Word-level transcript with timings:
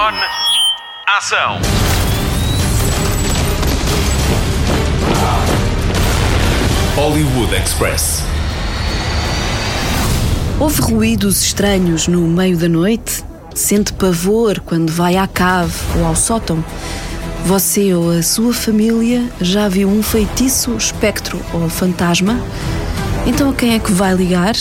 On. 0.00 0.14
Ação. 1.08 1.58
Hollywood 6.94 7.52
Express. 7.56 8.22
Houve 10.60 10.80
ruídos 10.82 11.42
estranhos 11.42 12.06
no 12.06 12.20
meio 12.28 12.56
da 12.56 12.68
noite? 12.68 13.24
Sente 13.56 13.92
pavor 13.92 14.60
quando 14.60 14.92
vai 14.92 15.16
à 15.16 15.26
cave 15.26 15.74
ou 15.96 16.06
ao 16.06 16.14
sótão? 16.14 16.64
Você 17.46 17.92
ou 17.92 18.12
a 18.12 18.22
sua 18.22 18.54
família 18.54 19.28
já 19.40 19.68
viu 19.68 19.88
um 19.88 20.00
feitiço, 20.00 20.76
espectro 20.76 21.40
ou 21.52 21.68
fantasma? 21.68 22.40
Então 23.26 23.50
a 23.50 23.52
quem 23.52 23.74
é 23.74 23.80
que 23.80 23.90
vai 23.90 24.14
ligar? 24.14 24.54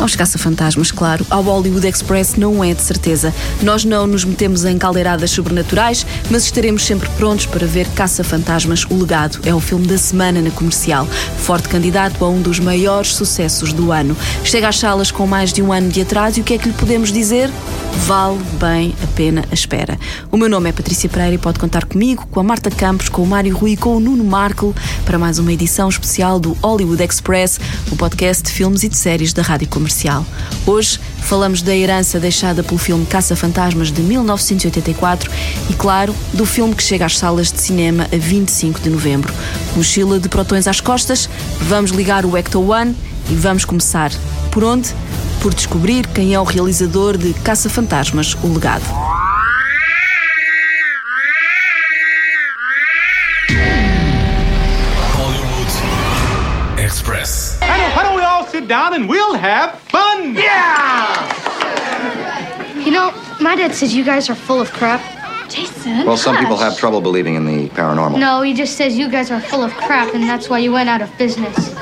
Aos 0.00 0.16
caça-fantasmas, 0.16 0.90
claro. 0.90 1.26
Ao 1.28 1.42
Hollywood 1.42 1.86
Express 1.86 2.34
não 2.34 2.64
é 2.64 2.72
de 2.72 2.80
certeza. 2.80 3.34
Nós 3.62 3.84
não 3.84 4.06
nos 4.06 4.24
metemos 4.24 4.64
em 4.64 4.78
caldeiradas 4.78 5.30
sobrenaturais, 5.30 6.06
mas 6.30 6.44
estaremos 6.44 6.86
sempre 6.86 7.06
prontos 7.18 7.44
para 7.44 7.66
ver 7.66 7.86
Caça-Fantasmas 7.88 8.86
O 8.86 8.98
Legado. 8.98 9.40
É 9.44 9.54
o 9.54 9.60
filme 9.60 9.86
da 9.86 9.98
semana 9.98 10.40
na 10.40 10.50
comercial. 10.50 11.06
Forte 11.06 11.68
candidato 11.68 12.24
a 12.24 12.30
um 12.30 12.40
dos 12.40 12.58
maiores 12.58 13.14
sucessos 13.14 13.74
do 13.74 13.92
ano. 13.92 14.16
Chega 14.42 14.68
às 14.68 14.78
salas 14.78 15.10
com 15.10 15.26
mais 15.26 15.52
de 15.52 15.60
um 15.60 15.70
ano 15.70 15.90
de 15.90 16.00
atraso 16.00 16.38
e 16.38 16.40
o 16.40 16.44
que 16.44 16.54
é 16.54 16.58
que 16.58 16.68
lhe 16.68 16.74
podemos 16.74 17.12
dizer? 17.12 17.50
Vale 18.06 18.38
bem 18.58 18.94
a 19.02 19.06
pena 19.08 19.44
a 19.50 19.54
espera. 19.54 19.98
O 20.30 20.36
meu 20.36 20.48
nome 20.48 20.70
é 20.70 20.72
Patrícia 20.72 21.10
Pereira 21.10 21.34
e 21.34 21.38
pode 21.38 21.58
contar 21.58 21.84
comigo, 21.84 22.26
com 22.30 22.40
a 22.40 22.42
Marta 22.42 22.70
Campos, 22.70 23.08
com 23.08 23.22
o 23.22 23.26
Mário 23.26 23.54
Rui 23.54 23.72
e 23.72 23.76
com 23.76 23.96
o 23.96 24.00
Nuno 24.00 24.24
Marco 24.24 24.74
para 25.04 25.18
mais 25.18 25.38
uma 25.38 25.52
edição 25.52 25.88
especial 25.88 26.40
do 26.40 26.52
Hollywood 26.62 27.02
Express, 27.02 27.60
o 27.90 27.96
podcast 27.96 28.44
de 28.44 28.50
filmes 28.50 28.84
e 28.84 28.88
de 28.88 28.96
séries 28.96 29.32
da 29.32 29.42
Rádio 29.42 29.68
Comercial 29.68 29.89
comercial. 29.90 30.24
Hoje 30.66 31.00
falamos 31.22 31.62
da 31.62 31.74
herança 31.74 32.20
deixada 32.20 32.62
pelo 32.62 32.78
filme 32.78 33.04
Caça-Fantasmas 33.06 33.90
de 33.90 34.00
1984 34.02 35.30
e, 35.68 35.74
claro, 35.74 36.14
do 36.32 36.46
filme 36.46 36.74
que 36.74 36.82
chega 36.82 37.06
às 37.06 37.18
salas 37.18 37.50
de 37.50 37.60
cinema 37.60 38.06
a 38.12 38.16
25 38.16 38.80
de 38.80 38.88
novembro. 38.88 39.32
Mochila 39.74 40.20
de 40.20 40.28
protões 40.28 40.68
às 40.68 40.80
costas, 40.80 41.28
vamos 41.62 41.90
ligar 41.90 42.24
o 42.24 42.36
Ecto 42.36 42.70
One 42.70 42.94
e 43.28 43.34
vamos 43.34 43.64
começar. 43.64 44.12
Por 44.50 44.62
onde? 44.62 44.94
Por 45.40 45.52
descobrir 45.52 46.06
quem 46.06 46.34
é 46.34 46.40
o 46.40 46.44
realizador 46.44 47.16
de 47.18 47.32
Caça-Fantasmas, 47.34 48.36
o 48.42 48.48
legado. 48.52 48.84
Express. 56.78 57.59
Sit 58.50 58.66
down 58.66 58.94
and 58.94 59.08
we'll 59.08 59.34
have 59.34 59.78
fun? 59.80 60.34
Yeah! 60.34 61.38
You 62.78 62.90
know, 62.90 63.12
my 63.40 63.54
dad 63.56 63.74
says 63.74 63.94
you 63.94 64.04
guys 64.04 64.28
are 64.28 64.34
full 64.34 64.60
of 64.60 64.72
crap. 64.72 65.00
Jason. 65.48 66.06
Well, 66.06 66.16
some 66.16 66.36
people 66.36 66.56
have 66.56 66.76
trouble 66.78 67.00
believing 67.00 67.34
in 67.34 67.44
the 67.44 67.68
paranormal. 67.70 68.18
No, 68.20 68.40
he 68.42 68.54
just 68.54 68.76
says 68.76 68.96
you 68.96 69.10
guys 69.10 69.30
are 69.32 69.40
full 69.40 69.64
of 69.64 69.72
crap 69.74 70.14
and 70.14 70.22
that's 70.24 70.48
why 70.48 70.58
you 70.58 70.70
went 70.72 70.88
out 70.88 71.02
of 71.02 71.10
business. 71.18 71.74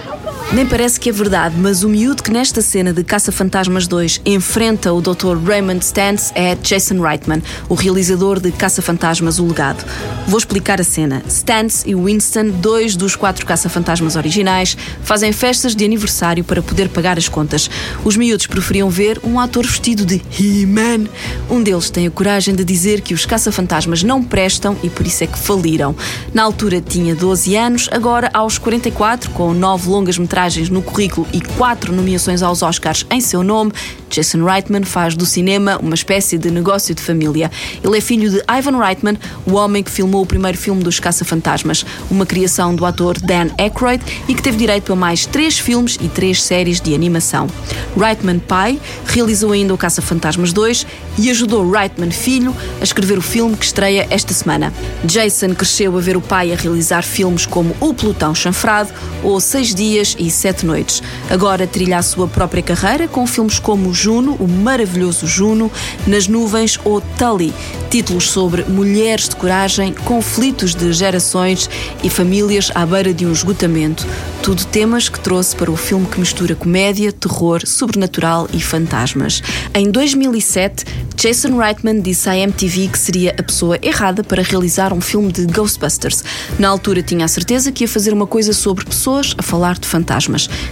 Nem 0.51 0.65
parece 0.65 0.99
que 0.99 1.11
é 1.11 1.13
verdade, 1.13 1.55
mas 1.59 1.85
o 1.85 1.91
miúdo 1.91 2.23
que 2.23 2.31
nesta 2.31 2.63
cena 2.63 2.91
de 2.91 3.05
Caça-Fantasmas 3.05 3.87
2 3.87 4.23
enfrenta 4.25 4.95
o 4.95 5.01
Dr. 5.03 5.37
Raymond 5.45 5.85
Stantz 5.85 6.33
é 6.35 6.55
Jason 6.55 7.03
Reitman, 7.03 7.43
o 7.69 7.75
realizador 7.75 8.41
de 8.41 8.51
Caça-Fantasmas 8.51 9.39
O 9.39 9.47
Legado. 9.47 9.85
Vou 10.27 10.39
explicar 10.39 10.81
a 10.81 10.85
cena. 10.85 11.23
Stantz 11.29 11.85
e 11.87 11.95
Winston, 11.95 12.49
dois 12.49 12.97
dos 12.97 13.15
quatro 13.15 13.45
Caça-Fantasmas 13.45 14.17
originais, 14.17 14.75
fazem 15.03 15.33
festas 15.33 15.77
de 15.77 15.85
aniversário 15.85 16.43
para 16.43 16.63
poder 16.63 16.89
pagar 16.89 17.19
as 17.19 17.29
contas. 17.29 17.69
Os 18.03 18.17
miúdos 18.17 18.47
preferiam 18.47 18.89
ver 18.89 19.21
um 19.23 19.39
ator 19.39 19.67
vestido 19.67 20.07
de 20.07 20.23
He-Man. 20.41 21.11
Um 21.51 21.63
deles 21.63 21.91
tem 21.91 22.07
a 22.07 22.11
coragem 22.11 22.55
de 22.55 22.65
dizer 22.65 23.03
que 23.03 23.13
os 23.13 23.27
Caça-Fantasmas 23.27 24.03
não 24.03 24.25
prestam 24.25 24.79
e 24.83 24.89
por 24.89 25.07
isso 25.07 25.25
é 25.25 25.27
que 25.27 25.39
faliram. 25.39 25.95
Na 26.33 26.43
altura 26.43 26.81
tinha 26.81 27.15
12 27.15 27.55
anos, 27.55 27.89
agora 27.93 28.31
aos 28.33 28.57
44, 28.57 29.31
com 29.33 29.53
nove 29.53 29.91
longas 29.91 30.17
metragens 30.17 30.38
no 30.71 30.81
currículo 30.81 31.27
e 31.33 31.41
quatro 31.41 31.93
nomeações 31.93 32.45
aos 32.45 32.63
Oscars 32.63 33.05
em 33.11 33.21
seu 33.21 33.43
nome, 33.43 33.73
Jason 34.09 34.45
Reitman 34.45 34.85
faz 34.85 35.17
do 35.17 35.27
cinema 35.27 35.81
uma 35.83 35.97
espécie 35.97 36.39
de 36.39 36.49
negócio 36.49 36.95
de 36.95 37.03
família. 37.03 37.51
Ele 37.83 37.99
é 37.99 38.01
filho 38.01 38.31
de 38.31 38.41
Ivan 38.49 38.79
Reitman, 38.79 39.19
o 39.45 39.55
homem 39.55 39.83
que 39.83 39.91
filmou 39.91 40.23
o 40.23 40.27
primeiro 40.27 40.57
filme 40.57 40.81
dos 40.81 41.01
Caça-Fantasmas, 41.01 41.85
uma 42.09 42.25
criação 42.25 42.73
do 42.73 42.87
ator 42.87 43.19
Dan 43.19 43.49
Aykroyd 43.59 44.01
e 44.29 44.35
que 44.35 44.41
teve 44.41 44.57
direito 44.57 44.93
a 44.93 44.97
mais 44.97 45.27
três 45.27 45.59
filmes 45.59 45.99
e 46.01 46.09
três 46.09 46.41
séries 46.41 46.81
de 46.81 46.95
animação. 46.95 47.49
Reitman 47.97 48.39
pai 48.39 48.81
realizou 49.07 49.51
ainda 49.51 49.75
o 49.75 49.79
Caça-Fantasmas 49.79 50.53
2 50.53 50.87
e 51.19 51.31
ajudou 51.31 51.69
Reitman 51.69 52.13
filho 52.13 52.55
a 52.81 52.85
escrever 52.85 53.19
o 53.19 53.23
filme 53.23 53.57
que 53.57 53.65
estreia 53.65 54.07
esta 54.09 54.33
semana. 54.33 54.73
Jason 55.05 55.53
cresceu 55.53 55.97
a 55.97 56.01
ver 56.01 56.17
o 56.17 56.21
pai 56.21 56.53
a 56.53 56.57
realizar 56.57 57.03
filmes 57.03 57.45
como 57.45 57.75
O 57.81 57.93
Pelotão 57.93 58.33
Chanfrado 58.35 58.93
ou 59.25 59.41
Seis 59.41 59.75
Dias 59.75 60.15
e 60.17 60.28
Sete 60.31 60.65
Noites. 60.65 61.03
Agora 61.31 61.67
trilha 61.67 61.99
a 61.99 62.03
sua 62.03 62.27
própria 62.27 62.63
carreira 62.63 63.09
com 63.09 63.27
filmes 63.27 63.59
como 63.59 63.93
Juno, 63.93 64.37
o 64.41 64.49
maravilhoso 64.49 65.27
Juno, 65.27 65.71
Nas 66.07 66.29
Nuvens 66.29 66.79
ou 66.85 67.01
Tully, 67.01 67.53
títulos 67.91 68.31
sobre 68.31 68.65
mulheres 68.65 69.29
de 69.29 69.37
coragem, 69.37 69.93
conflitos 69.93 70.75
de 70.75 70.93
gerações 70.93 71.69
e 72.03 72.11
famílias 72.11 72.71
à 72.75 72.85
beira 72.85 73.13
de 73.13 73.27
um 73.27 73.33
esgotamento. 73.33 74.07
Tudo 74.43 74.65
temas 74.65 75.09
que 75.09 75.21
trouxe 75.21 75.55
para 75.55 75.71
o 75.71 75.77
filme 75.77 76.07
que 76.07 76.21
mistura 76.21 76.55
comédia, 76.55 77.13
terror, 77.13 77.67
sobrenatural 77.67 78.49
e 78.53 78.61
fantasmas. 78.61 79.43
Em 79.75 79.91
2007, 79.91 80.85
Jason 81.17 81.57
Reitman 81.57 82.01
disse 82.01 82.29
à 82.29 82.37
MTV 82.37 82.89
que 82.89 82.99
seria 82.99 83.35
a 83.37 83.43
pessoa 83.43 83.79
errada 83.83 84.23
para 84.23 84.43
realizar 84.43 84.93
um 84.93 85.01
filme 85.01 85.33
de 85.33 85.47
Ghostbusters. 85.47 86.23
Na 86.59 86.69
altura 86.69 87.03
tinha 87.03 87.25
a 87.25 87.29
certeza 87.29 87.73
que 87.73 87.85
ia 87.85 87.89
fazer 87.89 88.13
uma 88.13 88.27
coisa 88.27 88.53
sobre 88.53 88.85
pessoas 88.85 89.35
a 89.37 89.43
falar 89.43 89.79
de 89.79 89.87
fantasmas. 89.89 90.18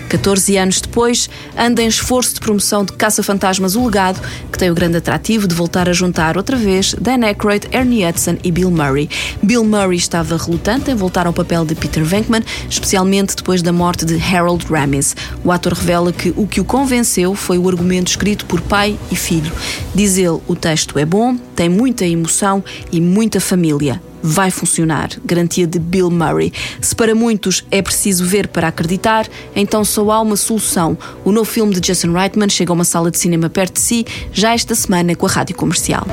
14 0.08 0.56
anos 0.56 0.80
depois, 0.80 1.28
anda 1.56 1.82
em 1.82 1.86
esforço 1.86 2.34
de 2.34 2.40
promoção 2.40 2.84
de 2.84 2.92
Caça-Fantasmas 2.92 3.76
O 3.76 3.84
Legado, 3.84 4.20
que 4.50 4.58
tem 4.58 4.70
o 4.70 4.74
grande 4.74 4.96
atrativo 4.96 5.46
de 5.46 5.54
voltar 5.54 5.88
a 5.88 5.92
juntar 5.92 6.36
outra 6.36 6.56
vez 6.56 6.94
Dan 7.00 7.24
Aykroyd, 7.24 7.68
Ernie 7.70 8.06
Hudson 8.06 8.36
e 8.42 8.50
Bill 8.50 8.70
Murray. 8.70 9.08
Bill 9.42 9.64
Murray 9.64 9.96
estava 9.96 10.36
relutante 10.36 10.90
em 10.90 10.94
voltar 10.94 11.26
ao 11.26 11.32
papel 11.32 11.64
de 11.64 11.74
Peter 11.74 12.04
Venkman, 12.04 12.42
especialmente 12.68 13.36
depois 13.36 13.62
da 13.62 13.72
morte 13.72 14.04
de 14.04 14.16
Harold 14.16 14.66
Ramis. 14.66 15.14
O 15.44 15.52
ator 15.52 15.72
revela 15.72 16.12
que 16.12 16.32
o 16.36 16.46
que 16.46 16.60
o 16.60 16.64
convenceu 16.64 17.34
foi 17.34 17.58
o 17.58 17.68
argumento 17.68 18.08
escrito 18.08 18.46
por 18.46 18.60
pai 18.60 18.98
e 19.10 19.16
filho. 19.16 19.52
Diz 19.94 20.16
ele, 20.16 20.40
o 20.46 20.56
texto 20.56 20.98
é 20.98 21.04
bom, 21.04 21.36
tem 21.54 21.68
muita 21.68 22.06
emoção 22.06 22.64
e 22.90 23.00
muita 23.00 23.40
família 23.40 24.00
vai 24.22 24.50
funcionar. 24.50 25.10
Garantia 25.24 25.66
de 25.66 25.78
Bill 25.78 26.10
Murray. 26.10 26.52
Se 26.80 26.94
para 26.94 27.14
muitos 27.14 27.64
é 27.70 27.80
preciso 27.82 28.24
ver 28.24 28.48
para 28.48 28.68
acreditar, 28.68 29.26
então 29.54 29.84
só 29.84 30.10
há 30.10 30.20
uma 30.20 30.36
solução. 30.36 30.96
O 31.24 31.32
novo 31.32 31.50
filme 31.50 31.74
de 31.74 31.80
Jason 31.80 32.12
Reitman 32.12 32.48
chega 32.48 32.72
a 32.72 32.74
uma 32.74 32.84
sala 32.84 33.10
de 33.10 33.18
cinema 33.18 33.48
perto 33.48 33.74
de 33.74 33.80
si 33.80 34.06
já 34.32 34.52
esta 34.52 34.74
semana 34.74 35.14
com 35.14 35.26
a 35.26 35.30
rádio 35.30 35.56
comercial. 35.56 36.06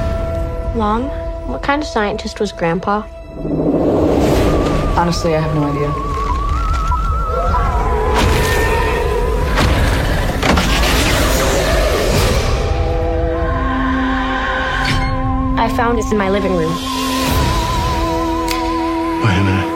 Mom, 0.76 1.04
what 1.48 1.66
kind 1.66 1.82
of 1.82 1.88
scientist 1.88 2.40
was 2.40 2.52
Grandpa? 2.52 3.06
Honestly, 4.96 5.36
I 5.36 5.40
have 5.40 5.56
no 5.56 5.66
idea. 5.66 5.90
I 15.58 15.70
found 15.76 15.98
it 15.98 16.12
in 16.12 16.18
my 16.18 16.30
living 16.30 16.56
room. 16.56 17.03
Wait 19.24 19.38
a 19.38 19.44
minute. 19.44 19.70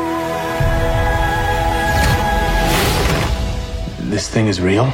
This 4.09 4.27
thing 4.27 4.47
is 4.49 4.59
real? 4.59 4.91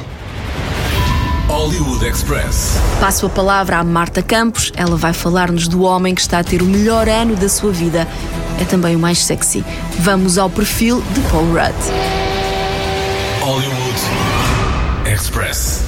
Hollywood 1.48 2.04
Express. 2.04 2.78
Passo 3.00 3.26
a 3.26 3.28
palavra 3.28 3.78
à 3.78 3.84
Marta 3.84 4.22
Campos. 4.22 4.72
Ela 4.76 4.96
vai 4.96 5.12
falar-nos 5.12 5.66
do 5.66 5.82
homem 5.82 6.14
que 6.14 6.20
está 6.20 6.38
a 6.38 6.44
ter 6.44 6.62
o 6.62 6.66
melhor 6.66 7.08
ano 7.08 7.36
da 7.36 7.48
sua 7.48 7.72
vida. 7.72 8.06
É 8.60 8.64
também 8.64 8.94
o 8.96 8.98
mais 8.98 9.24
sexy. 9.24 9.64
Vamos 9.98 10.38
ao 10.38 10.48
perfil 10.48 11.02
de 11.12 11.20
Paul 11.30 11.46
Rudd. 11.46 11.74
Hollywood 13.40 14.00
Express. 15.12 15.83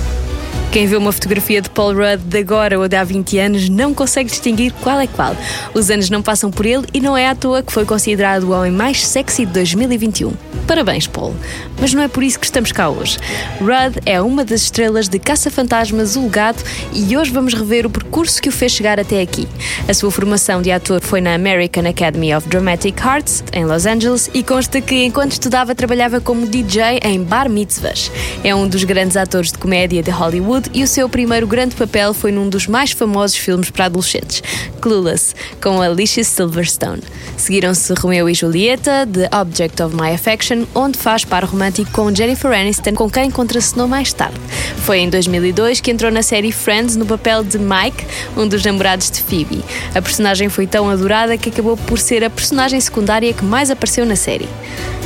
Quem 0.77 0.87
vê 0.87 0.95
uma 0.95 1.11
fotografia 1.11 1.63
de 1.63 1.71
Paul 1.71 1.95
Rudd 1.95 2.23
de 2.23 2.37
agora 2.37 2.79
ou 2.79 2.87
de 2.87 2.95
há 2.97 3.03
20 3.03 3.39
anos 3.39 3.67
não 3.71 3.95
consegue 3.95 4.29
distinguir 4.29 4.75
qual 4.83 5.01
é 5.01 5.07
qual. 5.07 5.35
Os 5.73 5.91
anos 5.91 6.11
não 6.11 6.21
passam 6.21 6.51
por 6.51 6.67
ele 6.67 6.85
e 6.93 7.01
não 7.01 7.17
é 7.17 7.27
à 7.31 7.35
toa 7.35 7.63
que 7.63 7.73
foi 7.73 7.87
considerado 7.87 8.43
o 8.43 8.51
homem 8.51 8.71
mais 8.71 9.07
sexy 9.07 9.47
de 9.47 9.53
2021. 9.53 10.35
Parabéns, 10.67 11.07
Paul. 11.07 11.35
Mas 11.81 11.95
não 11.95 12.03
é 12.03 12.09
por 12.09 12.23
isso 12.23 12.39
que 12.39 12.45
estamos 12.45 12.73
cá 12.73 12.91
hoje. 12.91 13.19
Rudd 13.59 14.01
é 14.05 14.21
uma 14.21 14.45
das 14.45 14.63
estrelas 14.63 15.09
de 15.09 15.19
Caça-Fantasmas 15.19 16.15
O 16.17 16.25
Legado 16.25 16.63
e 16.93 17.17
hoje 17.17 17.31
vamos 17.31 17.55
rever 17.55 17.87
o 17.87 17.91
percurso 17.91 18.43
que 18.43 18.49
o 18.51 18.53
fez 18.53 18.73
chegar 18.73 19.01
até 19.01 19.23
aqui. 19.23 19.49
A 19.89 19.95
sua 19.95 20.11
formação 20.11 20.61
de 20.61 20.71
ator 20.71 21.01
foi 21.01 21.23
na 21.23 21.35
American 21.35 21.89
Academy 21.89 22.35
of 22.35 22.49
Dramatic 22.49 23.01
Arts, 23.01 23.45
em 23.53 23.65
Los 23.65 23.87
Angeles, 23.87 24.29
e 24.35 24.43
consta 24.43 24.81
que 24.81 25.05
enquanto 25.05 25.33
estudava 25.33 25.75
trabalhava 25.75 26.21
como 26.21 26.47
DJ 26.47 26.99
em 27.03 27.23
bar 27.23 27.49
mitzvahs. 27.49 28.11
É 28.45 28.55
um 28.55 28.69
dos 28.69 28.85
grandes 28.85 29.17
atores 29.17 29.53
de 29.53 29.59
comédia 29.59 30.03
de 30.03 30.11
Hollywood 30.11 30.66
E 30.73 30.83
o 30.83 30.87
seu 30.87 31.09
primeiro 31.09 31.47
grande 31.47 31.75
papel 31.75 32.13
foi 32.13 32.33
num 32.33 32.49
dos 32.49 32.67
mais 32.67 32.93
famosos 32.93 33.37
filmes 33.37 33.71
para 33.71 33.87
adolescentes, 33.87 34.43
Clueless, 34.81 35.35
com 35.63 35.81
Alicia 35.81 36.25
Silverstone. 36.25 37.03
Seguiram-se 37.37 37.93
Romeo 37.95 38.29
e 38.29 38.35
Julieta, 38.35 39.07
The 39.13 39.29
Object 39.37 39.83
of 39.83 39.95
My 39.95 40.13
Affection, 40.13 40.65
onde 40.75 40.99
faz 40.99 41.25
par 41.25 41.45
romântico 41.45 41.91
com 41.93 42.15
Jennifer 42.15 42.51
Aniston, 42.51 42.95
com 42.95 43.11
quem 43.11 43.31
contracenou 43.31 43.87
mais 43.87 44.13
tarde. 44.13 44.39
Foi 44.79 44.99
em 44.99 45.11
2002 45.11 45.81
que 45.81 45.91
entrou 45.91 46.11
na 46.11 46.23
série 46.23 46.53
Friends 46.53 46.97
no 46.97 47.07
papel 47.07 47.45
de 47.45 47.59
Mike, 47.59 48.07
um 48.37 48.47
dos 48.47 48.65
namorados 48.65 49.11
de 49.11 49.21
Phoebe. 49.23 49.65
A 49.95 50.01
personagem 50.01 50.49
foi 50.49 50.67
tão 50.67 50.89
adorada 50.89 51.37
que 51.37 51.49
acabou 51.49 51.77
por 51.77 51.99
ser 51.99 52.25
a 52.25 52.31
personagem 52.31 52.81
secundária 52.81 53.33
que 53.33 53.45
mais 53.45 53.71
apareceu 53.71 54.07
na 54.07 54.17
série. 54.17 54.49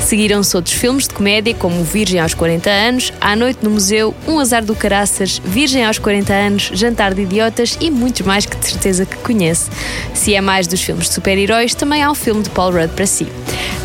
Seguiram-se 0.04 0.56
outros 0.56 0.74
filmes 0.74 1.06
de 1.06 1.14
comédia, 1.14 1.54
como 1.54 1.84
Virgem 1.84 2.20
aos 2.20 2.34
40 2.34 2.70
anos, 2.70 3.12
À 3.20 3.36
Noite 3.36 3.60
no 3.62 3.70
Museu, 3.70 4.14
Um 4.26 4.38
Azar 4.38 4.64
do 4.64 4.74
Caraças, 4.74 5.39
Virgem 5.44 5.84
aos 5.84 5.98
40 5.98 6.32
anos, 6.32 6.70
Jantar 6.74 7.14
de 7.14 7.22
Idiotas 7.22 7.76
e 7.80 7.90
muitos 7.90 8.22
mais 8.22 8.46
que 8.46 8.56
de 8.56 8.66
certeza 8.66 9.06
que 9.06 9.16
conhece. 9.18 9.70
Se 10.14 10.34
é 10.34 10.40
mais 10.40 10.66
dos 10.66 10.80
filmes 10.82 11.06
de 11.08 11.14
super-heróis, 11.14 11.74
também 11.74 12.02
há 12.02 12.10
um 12.10 12.14
filme 12.14 12.42
de 12.42 12.50
Paul 12.50 12.72
Rudd 12.72 12.90
para 12.94 13.06
si. 13.06 13.26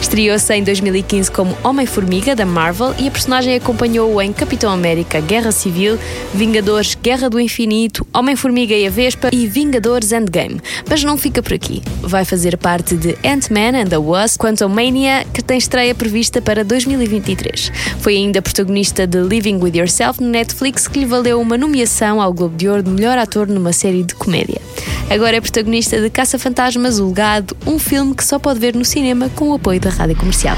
Estreou-se 0.05 0.53
em 0.53 0.63
2015 0.63 1.31
como 1.31 1.57
Homem-Formiga, 1.63 2.35
da 2.35 2.45
Marvel, 2.45 2.93
e 2.99 3.07
a 3.07 3.11
personagem 3.11 3.55
acompanhou-o 3.55 4.21
em 4.21 4.31
Capitão 4.31 4.71
América 4.71 5.19
Guerra 5.19 5.51
Civil, 5.51 5.97
Vingadores 6.31 6.93
Guerra 6.93 7.27
do 7.27 7.39
Infinito, 7.39 8.05
Homem-Formiga 8.13 8.75
e 8.75 8.85
a 8.85 8.89
Vespa 8.91 9.31
e 9.33 9.47
Vingadores 9.47 10.11
Endgame. 10.11 10.61
Mas 10.87 11.03
não 11.03 11.17
fica 11.17 11.41
por 11.41 11.53
aqui. 11.53 11.81
Vai 12.03 12.23
fazer 12.23 12.55
parte 12.55 12.95
de 12.95 13.17
Ant-Man 13.25 13.81
and 13.81 13.87
the 13.87 13.97
Wasp, 13.97 14.39
Quantum 14.39 14.69
Mania, 14.69 15.25
que 15.33 15.41
tem 15.41 15.57
estreia 15.57 15.95
prevista 15.95 16.39
para 16.39 16.63
2023. 16.63 17.71
Foi 17.99 18.15
ainda 18.15 18.43
protagonista 18.43 19.07
de 19.07 19.19
Living 19.21 19.55
With 19.55 19.75
Yourself 19.75 20.21
no 20.21 20.29
Netflix, 20.29 20.87
que 20.87 20.99
lhe 20.99 21.05
valeu 21.07 21.41
uma 21.41 21.57
nomeação 21.57 22.21
ao 22.21 22.31
Globo 22.31 22.55
de 22.55 22.69
Ouro 22.69 22.83
de 22.83 22.91
melhor 22.91 23.17
ator 23.17 23.47
numa 23.47 23.73
série 23.73 24.03
de 24.03 24.13
comédia. 24.13 24.61
Agora 25.09 25.37
é 25.37 25.41
protagonista 25.41 25.99
de 25.99 26.09
Caça-Fantasmas, 26.09 26.99
O 26.99 27.07
Legado, 27.07 27.57
um 27.65 27.79
filme 27.79 28.13
que 28.13 28.23
só 28.23 28.37
pode 28.37 28.59
ver 28.59 28.75
no 28.75 28.85
cinema 28.85 29.29
com 29.29 29.49
o 29.49 29.53
apoio 29.53 29.79
da 29.79 29.94
rádio 29.97 30.17
comercial. 30.17 30.55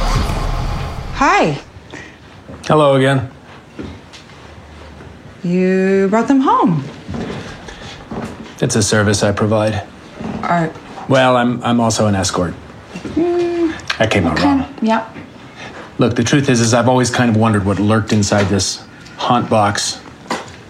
Hi. 1.15 1.59
Hello 2.67 2.95
again. 2.95 3.29
You 5.43 6.07
brought 6.09 6.27
them 6.27 6.41
home. 6.41 6.83
It's 8.59 8.75
a 8.75 8.81
service 8.83 9.23
I 9.23 9.31
provide. 9.31 9.83
Are 10.43 10.71
Well, 11.07 11.37
I'm 11.37 11.61
I'm 11.63 11.79
also 11.79 12.07
an 12.07 12.15
escort. 12.15 12.53
Hmm. 13.15 13.71
I 13.99 14.07
came 14.07 14.27
out 14.27 14.39
wrong. 14.41 14.65
yeah. 14.81 15.07
Look, 15.99 16.15
the 16.15 16.23
truth 16.23 16.49
is, 16.49 16.61
is 16.61 16.73
I've 16.73 16.87
always 16.89 17.09
kind 17.09 17.29
of 17.29 17.37
wondered 17.37 17.65
what 17.65 17.79
lurked 17.79 18.13
inside 18.13 18.45
this 18.49 18.85
haunt 19.17 19.49
box. 19.49 19.99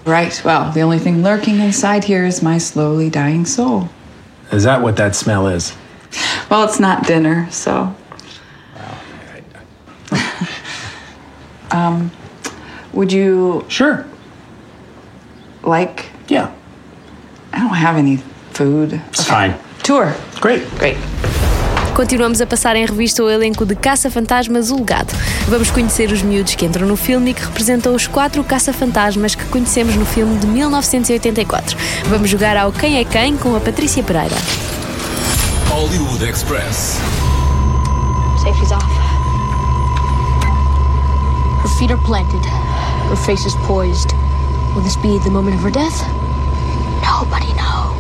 Right. 0.05 0.39
Well, 0.45 0.71
the 0.71 0.81
only 0.81 0.99
thing 0.99 1.21
lurking 1.23 1.59
inside 1.59 2.05
here 2.05 2.25
is 2.25 2.41
my 2.41 2.57
slowly 2.57 3.09
dying 3.09 3.45
soul. 3.45 3.89
Is 4.53 4.63
that 4.63 4.81
what 4.81 4.95
that 4.97 5.15
smell 5.15 5.47
is? 5.47 5.75
Well, 6.49 6.63
it's 6.63 6.79
not 6.79 7.05
dinner, 7.05 7.47
so. 7.51 7.93
Um, 11.77 12.09
would 12.94 13.13
you 13.13 13.63
Sure. 13.69 14.06
like? 15.63 16.06
Yeah. 16.27 16.50
I 17.53 17.59
don't 17.59 17.75
have 17.75 17.97
any 17.97 18.19
food. 18.53 19.00
It's 19.09 19.24
fine. 19.25 19.56
Tour. 19.83 20.13
Great. 20.41 20.63
Great. 20.77 20.97
Continuamos 21.95 22.41
a 22.41 22.45
passar 22.45 22.75
em 22.75 22.85
revista 22.85 23.24
o 23.24 23.29
elenco 23.29 23.65
de 23.65 23.75
Caça-Fantasmas 23.75 24.69
O 24.69 24.75
Legado. 24.77 25.12
Vamos 25.47 25.71
conhecer 25.71 26.12
os 26.12 26.21
miúdos 26.21 26.53
que 26.53 26.63
entram 26.65 26.88
no 26.88 26.95
filme 26.95 27.31
e 27.31 27.33
que 27.33 27.41
representam 27.44 27.95
os 27.95 28.06
quatro 28.06 28.44
caça-fantasmas 28.44 29.33
que 29.33 29.44
conhecemos 29.45 29.95
no 29.95 30.06
filme 30.06 30.38
de 30.38 30.45
1984. 30.45 31.75
Vamos 32.06 32.30
jogar 32.30 32.56
ao 32.56 32.71
Quem 32.71 33.00
é 33.00 33.03
Quem 33.03 33.35
com 33.35 33.56
a 33.56 33.59
Patrícia 33.59 34.03
Pereira. 34.03 34.35
Hollywood 35.69 36.23
Express. 36.23 37.00
Safety's 38.44 38.71
off. 38.71 38.96
Feet 41.77 41.91
are 41.91 41.97
planted. 41.97 42.44
Her 42.44 43.15
face 43.15 43.45
is 43.45 43.53
poised. 43.57 44.13
Will 44.74 44.81
this 44.81 44.97
be 44.97 45.19
the 45.19 45.29
moment 45.29 45.57
of 45.57 45.62
her 45.62 45.69
death? 45.69 46.01
Nobody 47.03 47.53
knows. 47.53 47.96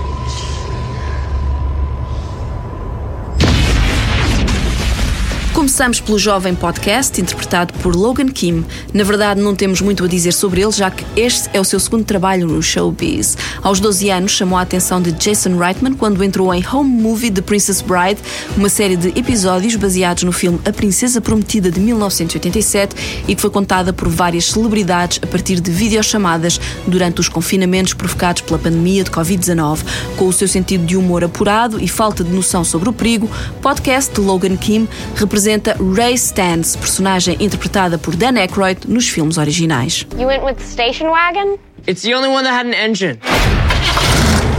Começamos 5.67 5.99
pelo 5.99 6.17
jovem 6.17 6.55
podcast 6.55 7.19
interpretado 7.19 7.73
por 7.79 7.93
Logan 7.93 8.29
Kim. 8.29 8.63
Na 8.93 9.03
verdade, 9.03 9.41
não 9.41 9.53
temos 9.53 9.81
muito 9.81 10.05
a 10.05 10.07
dizer 10.07 10.31
sobre 10.31 10.61
ele, 10.61 10.71
já 10.71 10.89
que 10.89 11.03
este 11.19 11.49
é 11.51 11.59
o 11.59 11.65
seu 11.65 11.77
segundo 11.77 12.05
trabalho 12.05 12.47
no 12.47 12.63
showbiz. 12.63 13.37
Aos 13.61 13.81
12 13.81 14.09
anos, 14.09 14.31
chamou 14.31 14.57
a 14.57 14.61
atenção 14.61 15.01
de 15.01 15.11
Jason 15.11 15.57
Reitman 15.57 15.93
quando 15.95 16.23
entrou 16.23 16.53
em 16.53 16.65
Home 16.65 16.89
Movie 16.89 17.31
The 17.31 17.41
Princess 17.41 17.81
Bride, 17.81 18.17
uma 18.55 18.69
série 18.69 18.95
de 18.95 19.09
episódios 19.19 19.75
baseados 19.75 20.23
no 20.23 20.31
filme 20.31 20.57
A 20.63 20.71
Princesa 20.71 21.19
Prometida 21.19 21.69
de 21.69 21.81
1987 21.81 23.25
e 23.27 23.35
que 23.35 23.41
foi 23.41 23.49
contada 23.49 23.91
por 23.91 24.07
várias 24.07 24.45
celebridades 24.45 25.19
a 25.21 25.27
partir 25.27 25.59
de 25.59 25.69
videochamadas 25.69 26.61
durante 26.87 27.19
os 27.19 27.27
confinamentos 27.27 27.93
provocados 27.93 28.41
pela 28.41 28.57
pandemia 28.57 29.03
de 29.03 29.11
Covid-19. 29.11 29.79
Com 30.15 30.29
o 30.29 30.33
seu 30.33 30.47
sentido 30.47 30.85
de 30.85 30.95
humor 30.95 31.25
apurado 31.25 31.77
e 31.83 31.89
falta 31.89 32.23
de 32.23 32.31
noção 32.31 32.63
sobre 32.63 32.87
o 32.87 32.93
perigo, 32.93 33.29
podcast 33.61 34.13
de 34.13 34.21
Logan 34.21 34.55
Kim 34.55 34.87
representa 35.13 35.56
Ray 35.79 36.17
Stantz, 36.17 36.75
personagem 36.75 37.37
interpretada 37.39 37.97
por 37.97 38.15
Dan 38.15 38.37
Aykroyd 38.37 38.85
nos 38.87 39.09
filmes 39.09 39.37
originais. 39.37 40.05
You 40.17 40.27
went 40.27 40.43
with 40.43 40.57
the 40.57 40.63
station 40.63 41.09
wagon? 41.09 41.57
It's 41.85 42.01
the 42.01 42.13
only 42.13 42.29
one 42.29 42.43
that 42.43 42.53
had 42.53 42.65
an 42.65 42.73
engine. 42.73 43.19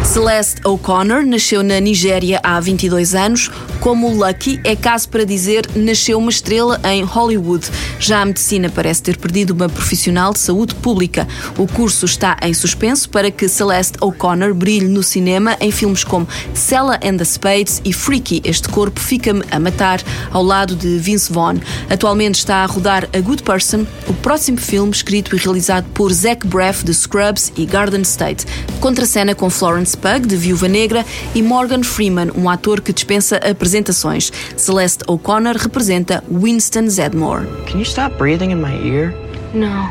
Celeste 0.08 0.66
O'Connor 0.66 1.22
nasceu 1.22 1.62
na 1.62 1.78
Nigéria 1.78 2.40
há 2.42 2.58
22 2.58 3.14
anos. 3.14 3.50
Como 3.78 4.08
Lucky, 4.08 4.58
é 4.64 4.74
caso 4.74 5.06
para 5.10 5.22
dizer 5.24 5.68
nasceu 5.76 6.18
uma 6.18 6.30
estrela 6.30 6.80
em 6.84 7.04
Hollywood. 7.04 7.68
Já 8.00 8.22
a 8.22 8.24
medicina 8.24 8.70
parece 8.70 9.02
ter 9.02 9.18
perdido 9.18 9.50
uma 9.50 9.68
profissional 9.68 10.32
de 10.32 10.38
saúde 10.38 10.74
pública. 10.76 11.28
O 11.58 11.66
curso 11.66 12.06
está 12.06 12.38
em 12.42 12.54
suspenso 12.54 13.08
para 13.10 13.30
que 13.30 13.46
Celeste 13.48 13.98
O'Connor 14.00 14.54
brilhe 14.54 14.88
no 14.88 15.02
cinema 15.02 15.56
em 15.60 15.70
filmes 15.70 16.04
como 16.04 16.26
Sella 16.54 16.98
and 17.04 17.18
the 17.18 17.24
Spades 17.24 17.82
e 17.84 17.92
Freaky, 17.92 18.40
Este 18.44 18.68
Corpo 18.70 18.98
Fica-me 18.98 19.44
a 19.50 19.60
Matar, 19.60 20.00
ao 20.32 20.42
lado 20.42 20.74
de 20.74 20.98
Vince 20.98 21.30
Vaughn. 21.30 21.58
Atualmente 21.90 22.36
está 22.36 22.64
a 22.64 22.66
rodar 22.66 23.06
A 23.12 23.20
Good 23.20 23.42
Person, 23.42 23.84
o 24.08 24.14
próximo 24.14 24.56
filme 24.56 24.90
escrito 24.90 25.36
e 25.36 25.38
realizado 25.38 25.86
por 25.92 26.10
Zach 26.12 26.46
Braff 26.46 26.82
de 26.82 26.94
Scrubs 26.94 27.52
e 27.56 27.66
Garden 27.66 28.02
State. 28.02 28.46
Contracena 28.80 29.34
com 29.34 29.50
Florence 29.50 29.97
Pugh, 29.98 30.26
de 30.26 30.36
Viúva 30.36 30.68
Negra, 30.68 31.04
e 31.34 31.42
Morgan 31.42 31.82
Freeman, 31.82 32.30
um 32.34 32.48
ator 32.48 32.80
que 32.80 32.92
dispensa 32.92 33.36
apresentações. 33.38 34.32
Celeste 34.56 35.04
O'Connor 35.06 35.56
representa 35.56 36.22
Winston 36.30 36.88
Zedmore. 36.88 37.46
Can 37.66 37.78
you 37.78 37.84
stop 37.84 38.16
breathing 38.16 38.50
in 38.52 38.60
my 38.60 38.74
ear? 38.82 39.14
No. 39.52 39.88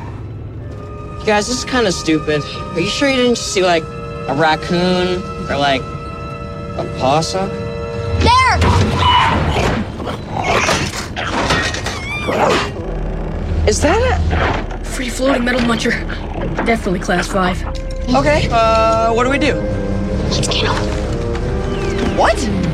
Guys, 1.26 1.48
this 1.48 1.58
is 1.60 1.66
kind 1.66 1.86
of 1.86 1.94
stupid. 1.94 2.42
Are 2.74 2.80
you 2.80 2.90
sure 2.90 3.10
you 3.10 3.18
didn't 3.18 3.38
see 3.38 3.62
like 3.62 3.84
a 4.30 4.34
raccoon 4.36 5.22
or 5.50 5.58
like 5.58 5.82
a 6.78 6.86
possum? 7.00 7.50
There! 8.20 8.58
Is 13.68 13.82
that 13.82 14.00
a. 14.00 14.78
Free 14.86 15.10
floating 15.10 15.44
metal 15.44 15.60
muncher. 15.62 15.94
Definitely 16.66 17.02
class 17.02 17.28
5. 17.28 17.64
Okay, 18.16 18.48
uh, 18.52 19.14
what 19.14 19.26
do 19.26 19.30
we 19.30 19.38
do? 19.38 19.54
What? 22.18 22.67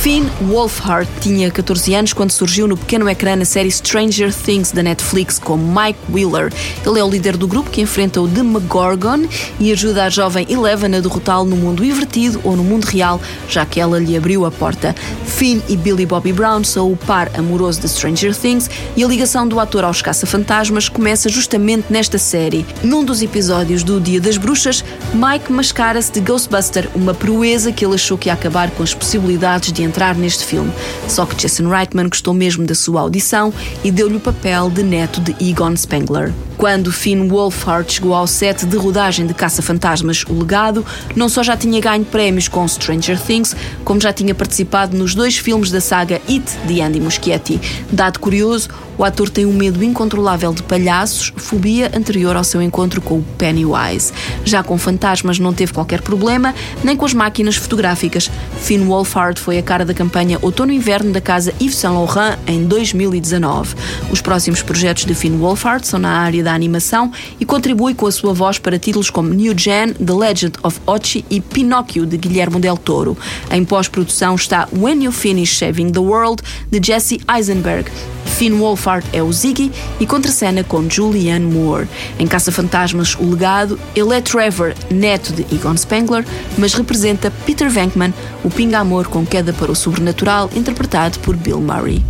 Finn 0.00 0.24
Wolfhard 0.40 1.06
tinha 1.20 1.50
14 1.50 1.94
anos 1.94 2.14
quando 2.14 2.30
surgiu 2.30 2.66
no 2.66 2.74
pequeno 2.74 3.06
ecrã 3.06 3.36
na 3.36 3.44
série 3.44 3.70
Stranger 3.70 4.34
Things 4.34 4.72
da 4.72 4.82
Netflix 4.82 5.38
com 5.38 5.58
Mike 5.58 5.98
Wheeler. 6.10 6.50
Ele 6.86 6.98
é 6.98 7.04
o 7.04 7.10
líder 7.10 7.36
do 7.36 7.46
grupo 7.46 7.68
que 7.68 7.82
enfrenta 7.82 8.18
o 8.18 8.26
Demogorgon 8.26 9.26
e 9.58 9.70
ajuda 9.70 10.04
a 10.04 10.08
jovem 10.08 10.46
Eleven 10.48 10.96
a 10.96 11.00
derrotá-lo 11.00 11.44
no 11.44 11.54
mundo 11.54 11.84
invertido 11.84 12.40
ou 12.44 12.56
no 12.56 12.64
mundo 12.64 12.86
real, 12.86 13.20
já 13.46 13.66
que 13.66 13.78
ela 13.78 13.98
lhe 13.98 14.16
abriu 14.16 14.46
a 14.46 14.50
porta. 14.50 14.94
Finn 15.26 15.60
e 15.68 15.76
Billy 15.76 16.06
Bobby 16.06 16.32
Brown 16.32 16.64
são 16.64 16.90
o 16.90 16.96
par 16.96 17.30
amoroso 17.34 17.82
de 17.82 17.88
Stranger 17.90 18.34
Things 18.34 18.70
e 18.96 19.04
a 19.04 19.06
ligação 19.06 19.46
do 19.46 19.60
ator 19.60 19.84
aos 19.84 20.00
caça-fantasmas 20.00 20.88
começa 20.88 21.28
justamente 21.28 21.92
nesta 21.92 22.16
série. 22.16 22.64
Num 22.82 23.04
dos 23.04 23.20
episódios 23.20 23.84
do 23.84 24.00
Dia 24.00 24.18
das 24.18 24.38
Bruxas, 24.38 24.82
Mike 25.12 25.52
mascara-se 25.52 26.10
de 26.10 26.20
Ghostbuster, 26.20 26.88
uma 26.94 27.12
proeza 27.12 27.70
que 27.70 27.84
ele 27.84 27.96
achou 27.96 28.16
que 28.16 28.30
ia 28.30 28.32
acabar 28.32 28.70
com 28.70 28.82
as 28.82 28.94
possibilidades 28.94 29.70
de 29.70 29.89
entrar 29.90 30.14
neste 30.14 30.44
filme. 30.44 30.72
Só 31.08 31.26
que 31.26 31.34
Jason 31.34 31.68
Reitman 31.68 32.08
gostou 32.08 32.32
mesmo 32.32 32.64
da 32.64 32.74
sua 32.74 33.00
audição 33.00 33.52
e 33.84 33.90
deu-lhe 33.90 34.16
o 34.16 34.20
papel 34.20 34.70
de 34.70 34.82
neto 34.82 35.20
de 35.20 35.36
Egon 35.44 35.76
Spengler. 35.76 36.32
Quando 36.60 36.92
Finn 36.92 37.26
Wolfhard 37.26 37.90
chegou 37.90 38.12
ao 38.12 38.26
set 38.26 38.66
de 38.66 38.76
rodagem 38.76 39.26
de 39.26 39.32
Caça-Fantasmas 39.32 40.26
O 40.28 40.40
Legado, 40.40 40.84
não 41.16 41.26
só 41.26 41.42
já 41.42 41.56
tinha 41.56 41.80
ganho 41.80 42.04
prémios 42.04 42.48
com 42.48 42.68
Stranger 42.68 43.18
Things, 43.18 43.56
como 43.82 43.98
já 43.98 44.12
tinha 44.12 44.34
participado 44.34 44.94
nos 44.94 45.14
dois 45.14 45.38
filmes 45.38 45.70
da 45.70 45.80
saga 45.80 46.20
It 46.28 46.44
de 46.66 46.82
Andy 46.82 47.00
Muschietti. 47.00 47.58
Dado 47.90 48.20
curioso, 48.20 48.68
o 49.00 49.04
ator 49.04 49.30
tem 49.30 49.46
um 49.46 49.54
medo 49.54 49.82
incontrolável 49.82 50.52
de 50.52 50.62
palhaços, 50.62 51.32
fobia 51.34 51.90
anterior 51.96 52.36
ao 52.36 52.44
seu 52.44 52.60
encontro 52.60 53.00
com 53.00 53.20
o 53.20 53.24
Pennywise. 53.38 54.12
Já 54.44 54.62
com 54.62 54.76
fantasmas 54.76 55.38
não 55.38 55.54
teve 55.54 55.72
qualquer 55.72 56.02
problema, 56.02 56.54
nem 56.84 56.94
com 56.94 57.06
as 57.06 57.14
máquinas 57.14 57.56
fotográficas. 57.56 58.30
Finn 58.60 58.84
Wolfhard 58.84 59.40
foi 59.40 59.56
a 59.56 59.62
cara 59.62 59.86
da 59.86 59.94
campanha 59.94 60.38
Outono-Inverno 60.42 61.12
da 61.12 61.20
casa 61.22 61.54
Yves 61.58 61.76
Saint 61.76 61.94
Laurent 61.94 62.38
em 62.46 62.66
2019. 62.66 63.74
Os 64.10 64.20
próximos 64.20 64.60
projetos 64.60 65.06
de 65.06 65.14
Finn 65.14 65.38
Wolfhard 65.38 65.86
são 65.86 65.98
na 65.98 66.10
área 66.10 66.44
da 66.44 66.49
animação 66.54 67.12
e 67.38 67.44
contribui 67.44 67.94
com 67.94 68.06
a 68.06 68.12
sua 68.12 68.32
voz 68.32 68.58
para 68.58 68.78
títulos 68.78 69.10
como 69.10 69.34
New 69.34 69.56
Gen, 69.56 69.94
The 69.94 70.12
Legend 70.12 70.52
of 70.62 70.80
Ochi 70.86 71.24
e 71.30 71.40
Pinóquio 71.40 72.06
de 72.06 72.16
Guilherme 72.16 72.60
Del 72.60 72.76
Toro. 72.76 73.16
Em 73.50 73.64
pós-produção 73.64 74.34
está 74.34 74.68
When 74.72 75.04
You 75.04 75.12
Finish 75.12 75.58
Saving 75.58 75.90
the 75.90 76.00
World 76.00 76.42
de 76.70 76.80
Jesse 76.84 77.20
Eisenberg. 77.28 77.90
Finn 78.24 78.58
Wolfhard 78.58 79.06
é 79.12 79.22
o 79.22 79.32
Ziggy 79.32 79.70
e 79.98 80.06
contracena 80.06 80.64
com 80.64 80.88
Julianne 80.88 81.44
Moore. 81.44 81.88
Em 82.18 82.26
Caça-Fantasmas, 82.26 83.14
o 83.14 83.30
legado, 83.30 83.78
ele 83.94 84.14
é 84.14 84.20
Trevor, 84.20 84.74
neto 84.90 85.32
de 85.32 85.42
Egon 85.54 85.76
Spengler, 85.76 86.24
mas 86.56 86.74
representa 86.74 87.30
Peter 87.44 87.68
Venkman, 87.68 88.14
o 88.42 88.50
pinga-amor 88.50 89.08
com 89.08 89.26
queda 89.26 89.52
para 89.52 89.70
o 89.70 89.76
sobrenatural, 89.76 90.48
interpretado 90.54 91.18
por 91.18 91.36
Bill 91.36 91.60
Murray. 91.60 92.02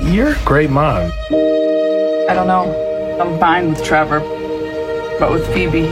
You're 0.00 0.34
a 0.34 0.44
great 0.44 0.70
mom. 0.70 1.10
I 1.30 2.34
don't 2.34 2.46
know. 2.46 3.18
I'm 3.20 3.38
fine 3.40 3.70
with 3.70 3.82
Trevor, 3.82 4.20
but 5.18 5.30
with 5.30 5.46
Phoebe, 5.54 5.88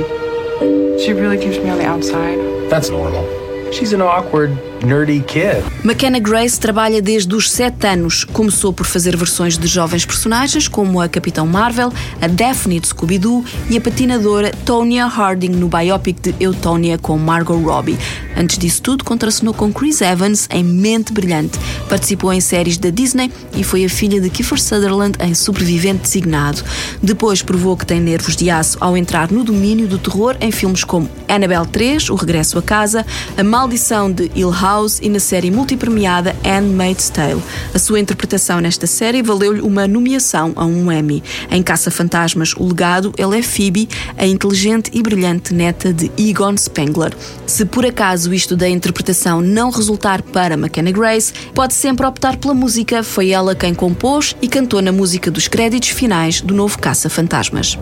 she 1.03 1.13
really 1.13 1.39
keeps 1.39 1.57
me 1.59 1.71
on 1.71 1.79
the 1.79 1.87
outside. 1.87 2.39
That's 2.71 2.91
normal. 2.91 3.25
She's 3.73 3.93
an 3.93 4.03
awkward, 4.03 4.51
nerdy 4.85 5.21
kid. 5.21 5.63
McKenna 5.83 6.19
Grace 6.19 6.59
trabalha 6.61 7.01
desde 7.01 7.35
os 7.35 7.51
7 7.51 7.87
anos. 7.87 8.25
Começou 8.25 8.73
por 8.73 8.87
fazer 8.87 9.17
versões 9.17 9.57
de 9.57 9.67
jovens 9.67 10.05
personagens, 10.05 10.69
como 10.69 11.01
a 11.01 11.09
Capitão 11.09 11.47
Marvel, 11.47 11.93
a 12.21 12.27
Daphne 12.27 12.81
de 12.81 12.89
Scooby-Doo 12.89 13.45
e 13.71 13.77
a 13.77 13.81
patinadora 13.81 14.51
Tonya 14.65 15.07
Harding 15.07 15.51
no 15.51 15.69
biopic 15.69 16.21
de 16.21 16.35
Eutonia 16.39 16.99
com 16.99 17.17
Margot 17.17 17.57
Robbie. 17.57 17.99
Antes 18.37 18.59
disso 18.59 18.83
tudo, 18.83 19.05
contracenou 19.05 19.55
com 19.55 19.73
Chris 19.73 20.01
Evans 20.01 20.49
em 20.51 20.65
Mente 20.65 21.13
Brilhante. 21.13 21.59
Participou 21.89 22.33
em 22.33 22.41
séries 22.41 22.77
da 22.77 22.91
Disney 22.91 23.31
e 23.57 23.63
foi 23.63 23.85
a 23.85 23.89
filha 23.89 24.21
de 24.21 24.29
Kiefer 24.29 24.61
Sutherland 24.61 25.17
em 25.21 25.35
Sobrevivente 25.35 26.03
Designado. 26.03 26.63
Depois 27.03 27.43
provou 27.43 27.77
que 27.77 27.87
tem 27.87 28.01
nervos 28.01 28.37
de 28.37 28.51
aço 28.51 28.77
ao 28.81 28.97
entrar 28.97 29.31
no 29.31 29.45
domínio 29.45 29.87
do 29.87 29.99
terror 29.99 30.37
em 30.41 30.51
filmes 30.51 30.83
como 30.85 31.09
Annabelle 31.29 31.67
3, 31.67 32.11
O 32.11 32.15
Regresso 32.17 32.59
a 32.59 32.63
Casa, 32.63 33.07
A 33.37 33.45
Maldição 33.45 34.11
de 34.11 34.31
Hill 34.35 34.51
House 34.51 34.74
e 35.01 35.09
na 35.09 35.21
série 35.21 35.53
multipremiada 35.53 36.35
Handmaid's 36.45 37.09
Tale. 37.09 37.41
A 37.73 37.79
sua 37.79 38.01
interpretação 38.01 38.61
nesta 38.61 38.87
série 38.89 39.23
valeu-lhe 39.23 39.61
uma 39.61 39.87
nomeação 39.87 40.53
a 40.57 40.65
um 40.65 40.91
Emmy. 40.91 41.23
Em 41.49 41.63
Caça-Fantasmas, 41.63 42.55
O 42.57 42.67
Legado, 42.67 43.13
ele 43.17 43.39
é 43.39 43.43
Phoebe, 43.43 43.89
a 44.19 44.27
inteligente 44.27 44.91
e 44.93 45.01
brilhante 45.01 45.55
neta 45.55 45.93
de 45.93 46.11
Egon 46.19 46.57
Spengler. 46.57 47.15
Se 47.47 47.65
por 47.65 47.87
acaso 47.87 48.35
isto 48.35 48.57
da 48.57 48.69
interpretação 48.69 49.41
não 49.41 49.71
resultar 49.71 50.21
para 50.23 50.55
McKenna 50.55 50.91
Grace, 50.91 51.33
pode 51.55 51.73
sempre 51.73 52.05
optar 52.05 52.37
pela 52.37 52.53
música. 52.53 53.05
Foi 53.05 53.31
ela 53.31 53.55
quem 53.55 53.75
compôs 53.75 54.35
e 54.43 54.49
cantou 54.49 54.83
na 54.83 54.91
música 54.91 55.31
dos 55.31 55.47
créditos 55.47 55.91
finais 55.91 56.41
do 56.41 56.53
novo 56.53 56.79
Caça-Fantasmas. 56.79 57.79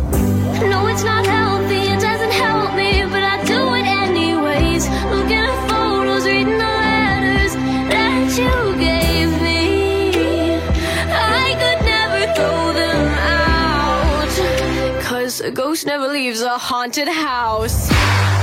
No, 0.69 1.32
a 15.43 15.51
ghost 15.51 15.87
never 15.87 16.09
leaves 16.09 16.41
a 16.41 16.57
haunted 16.57 17.09
house. 17.09 18.42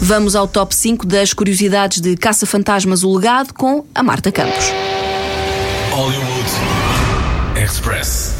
Vamos 0.00 0.36
ao 0.36 0.46
top 0.46 0.74
5 0.74 1.06
das 1.06 1.32
curiosidades 1.32 2.00
de 2.00 2.16
Caça-Fantasmas 2.16 3.02
O 3.02 3.16
Legado 3.16 3.54
com 3.54 3.84
a 3.94 4.02
Marta 4.02 4.30
Campos. 4.30 4.66
Hollywood 5.90 6.50
Express. 7.62 8.35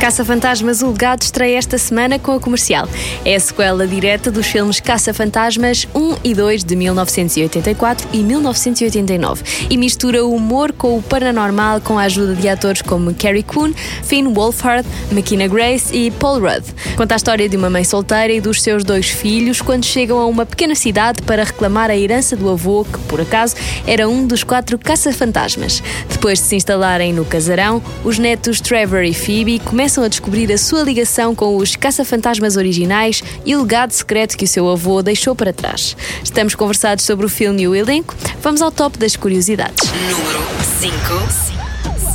Caça-Fantasmas 0.00 0.80
O 0.80 0.92
Legado 0.92 1.22
estreia 1.22 1.58
esta 1.58 1.76
semana 1.76 2.20
com 2.20 2.30
a 2.32 2.40
comercial. 2.40 2.88
É 3.24 3.34
a 3.34 3.40
sequela 3.40 3.84
direta 3.84 4.30
dos 4.30 4.46
filmes 4.46 4.78
Caça-Fantasmas 4.78 5.88
1 5.92 6.18
e 6.22 6.34
2 6.34 6.62
de 6.62 6.76
1984 6.76 8.08
e 8.12 8.18
1989 8.18 9.42
e 9.68 9.76
mistura 9.76 10.24
o 10.24 10.32
humor 10.32 10.72
com 10.72 10.96
o 10.96 11.02
paranormal 11.02 11.80
com 11.80 11.98
a 11.98 12.02
ajuda 12.02 12.36
de 12.36 12.48
atores 12.48 12.80
como 12.80 13.12
Carrie 13.12 13.42
Coon, 13.42 13.72
Finn 14.04 14.32
Wolfhard, 14.32 14.86
McKenna 15.10 15.48
Grace 15.48 15.94
e 15.94 16.12
Paul 16.12 16.40
Rudd. 16.40 16.64
Conta 16.96 17.14
a 17.14 17.16
história 17.16 17.48
de 17.48 17.56
uma 17.56 17.68
mãe 17.68 17.82
solteira 17.82 18.32
e 18.32 18.40
dos 18.40 18.62
seus 18.62 18.84
dois 18.84 19.08
filhos 19.10 19.60
quando 19.60 19.84
chegam 19.84 20.20
a 20.20 20.26
uma 20.26 20.46
pequena 20.46 20.76
cidade 20.76 21.22
para 21.22 21.42
reclamar 21.42 21.90
a 21.90 21.96
herança 21.96 22.36
do 22.36 22.48
avô, 22.48 22.84
que 22.84 22.98
por 23.08 23.20
acaso 23.20 23.56
era 23.84 24.08
um 24.08 24.24
dos 24.24 24.44
quatro 24.44 24.78
caça-fantasmas. 24.78 25.82
Depois 26.08 26.38
de 26.38 26.44
se 26.44 26.54
instalarem 26.54 27.12
no 27.12 27.24
casarão, 27.24 27.82
os 28.04 28.16
netos 28.16 28.60
Trevor 28.60 29.02
e 29.02 29.12
Phoebe 29.12 29.58
começam 29.58 29.87
a 29.88 30.08
descobrir 30.08 30.52
a 30.52 30.58
sua 30.58 30.82
ligação 30.82 31.34
com 31.34 31.56
os 31.56 31.74
caça-fantasmas 31.74 32.56
originais 32.56 33.22
e 33.44 33.56
o 33.56 33.62
legado 33.62 33.92
secreto 33.92 34.36
que 34.36 34.44
o 34.44 34.48
seu 34.48 34.68
avô 34.68 35.02
deixou 35.02 35.34
para 35.34 35.52
trás. 35.52 35.96
Estamos 36.22 36.54
conversados 36.54 37.04
sobre 37.04 37.24
o 37.24 37.28
filme 37.28 37.62
e 37.62 37.68
o 37.68 37.74
elenco. 37.74 38.14
Vamos 38.42 38.60
ao 38.60 38.70
top 38.70 38.98
das 38.98 39.16
curiosidades. 39.16 39.90
Número 39.90 40.40
5. 40.80 41.67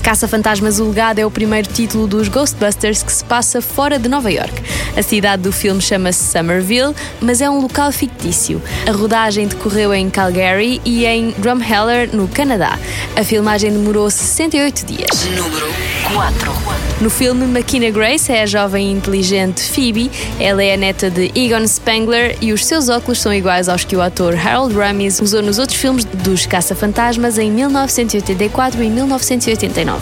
Caça-Fantasmas 0.04 0.82
O 0.82 0.90
Legado 0.90 1.20
é 1.20 1.26
o 1.26 1.32
primeiro 1.32 1.68
título 1.70 2.06
dos 2.08 2.28
Ghostbusters 2.28 3.02
que 3.02 3.12
se 3.12 3.24
passa 3.24 3.62
fora 3.62 3.98
de 3.98 4.10
Nova 4.10 4.30
York. 4.30 4.54
A 4.98 5.02
cidade 5.02 5.44
do 5.44 5.52
filme 5.54 5.82
chama-se 5.82 6.30
Somerville, 6.30 6.94
mas 7.22 7.40
é 7.40 7.50
um 7.50 7.62
local 7.62 7.90
fictício. 7.90 8.62
A 8.86 8.92
rodagem 8.92 9.48
decorreu 9.48 9.94
em 9.94 10.10
Calgary 10.10 10.82
e 10.84 11.06
em 11.06 11.32
Drumheller, 11.38 12.14
no 12.14 12.28
Canadá. 12.28 12.78
A 13.16 13.24
filmagem 13.24 13.72
demorou 13.72 14.10
68 14.12 14.86
dias. 14.86 15.26
Número 15.38 15.68
4. 16.14 16.54
No 17.02 17.10
filme, 17.10 17.46
McKenna 17.46 17.90
Grace 17.90 18.32
é 18.32 18.44
a 18.44 18.46
jovem 18.46 18.90
e 18.90 18.92
inteligente 18.92 19.62
Phoebe. 19.62 20.12
Ela 20.40 20.64
é 20.64 20.74
a 20.74 20.78
neta 20.78 21.10
de 21.10 21.32
Egon 21.36 21.66
Spengler 21.68 22.38
e 22.42 22.54
os 22.54 22.66
seus 22.66 22.90
óculos 22.90 23.20
são 23.20 23.34
iguais 23.34 23.68
aos 23.68 23.84
que 23.84 23.96
o 23.96 24.02
ator 24.02 24.36
Harold 24.36 24.76
Ramis 24.76 25.20
usou 25.20 25.42
nos 25.42 25.60
outros 25.60 25.80
filmes 25.80 26.06
dos 26.06 26.46
Caça-Fantasmas 26.46 27.38
em 27.38 27.52
1984 27.52 28.84
e 28.84 28.90
1989. 28.90 29.93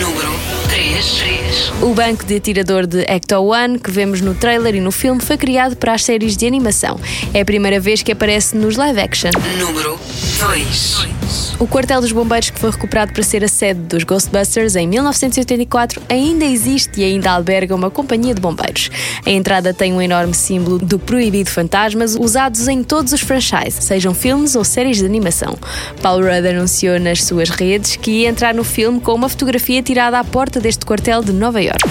Número 0.00 0.32
3. 0.68 1.72
O 1.82 1.94
banco 1.94 2.24
de 2.24 2.36
atirador 2.36 2.86
de 2.86 3.02
Ecto 3.02 3.40
One, 3.40 3.78
que 3.78 3.90
vemos 3.90 4.20
no 4.20 4.34
trailer 4.34 4.74
e 4.74 4.80
no 4.80 4.90
filme, 4.90 5.20
foi 5.20 5.36
criado 5.36 5.76
para 5.76 5.94
as 5.94 6.02
séries 6.02 6.36
de 6.36 6.46
animação. 6.46 6.98
É 7.32 7.42
a 7.42 7.44
primeira 7.44 7.78
vez 7.78 8.02
que 8.02 8.12
aparece 8.12 8.56
nos 8.56 8.76
live 8.76 9.00
action. 9.00 9.30
Número 9.58 9.98
2. 10.40 11.15
O 11.58 11.66
quartel 11.66 12.00
dos 12.00 12.12
bombeiros 12.12 12.50
que 12.50 12.58
foi 12.58 12.70
recuperado 12.70 13.12
para 13.12 13.22
ser 13.22 13.42
a 13.42 13.48
sede 13.48 13.80
dos 13.80 14.04
Ghostbusters 14.04 14.76
em 14.76 14.86
1984 14.86 16.02
ainda 16.08 16.44
existe 16.44 17.00
e 17.00 17.04
ainda 17.04 17.30
alberga 17.30 17.74
uma 17.74 17.90
companhia 17.90 18.34
de 18.34 18.40
bombeiros. 18.40 18.90
A 19.24 19.30
entrada 19.30 19.72
tem 19.72 19.92
um 19.92 20.02
enorme 20.02 20.34
símbolo 20.34 20.78
do 20.78 20.98
proibido 20.98 21.50
fantasmas 21.50 22.14
usados 22.14 22.68
em 22.68 22.82
todos 22.82 23.12
os 23.12 23.20
franchises, 23.20 23.84
sejam 23.84 24.12
filmes 24.14 24.54
ou 24.54 24.64
séries 24.64 24.98
de 24.98 25.04
animação. 25.04 25.56
Paul 26.02 26.22
Rudd 26.22 26.46
anunciou 26.46 27.00
nas 27.00 27.24
suas 27.24 27.48
redes 27.48 27.96
que 27.96 28.10
ia 28.10 28.28
entrar 28.28 28.54
no 28.54 28.64
filme 28.64 29.00
com 29.00 29.14
uma 29.14 29.28
fotografia 29.28 29.82
tirada 29.82 30.18
à 30.18 30.24
porta 30.24 30.60
deste 30.60 30.84
quartel 30.84 31.22
de 31.22 31.32
Nova 31.32 31.60
York. 31.60 31.84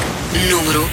Número 0.50 0.84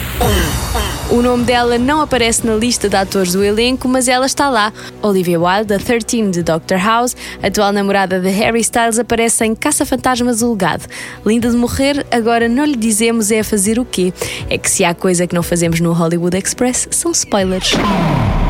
1. 0.89 0.92
O 1.13 1.21
nome 1.21 1.45
dela 1.45 1.77
não 1.77 2.01
aparece 2.01 2.47
na 2.47 2.55
lista 2.55 2.89
de 2.89 2.97
atores 2.97 3.35
do 3.35 3.45
elenco, 3.45 3.87
mas 3.87 4.09
ela 4.09 4.25
está 4.25 4.49
lá. 4.49 4.73
Olivia 5.03 5.39
Wilde, 5.39 5.67
da 5.67 5.79
13 5.79 6.31
de 6.31 6.43
Doctor 6.43 6.79
House, 6.79 7.15
atual 7.43 7.71
namorada 7.71 8.19
de 8.19 8.31
Harry 8.31 8.61
Styles, 8.61 8.99
aparece 8.99 9.45
em 9.45 9.55
Caça-Fantasmas 9.55 10.41
o 10.41 10.53
Legado. 10.53 10.87
Linda 11.27 11.51
de 11.51 11.57
morrer, 11.57 12.07
agora 12.11 12.49
não 12.49 12.65
lhe 12.65 12.77
dizemos 12.77 13.31
é 13.31 13.41
a 13.41 13.45
fazer 13.45 13.79
o 13.79 13.85
quê. 13.85 14.11
É 14.49 14.57
que 14.57 14.71
se 14.71 14.87
há 14.87 14.95
coisa 14.95 15.27
que 15.27 15.35
não 15.35 15.43
fazemos 15.43 15.81
no 15.81 15.93
Hollywood 15.93 16.35
Express, 16.35 16.89
são 16.91 17.11
spoilers. 17.13 17.75
Oh? 17.75 18.43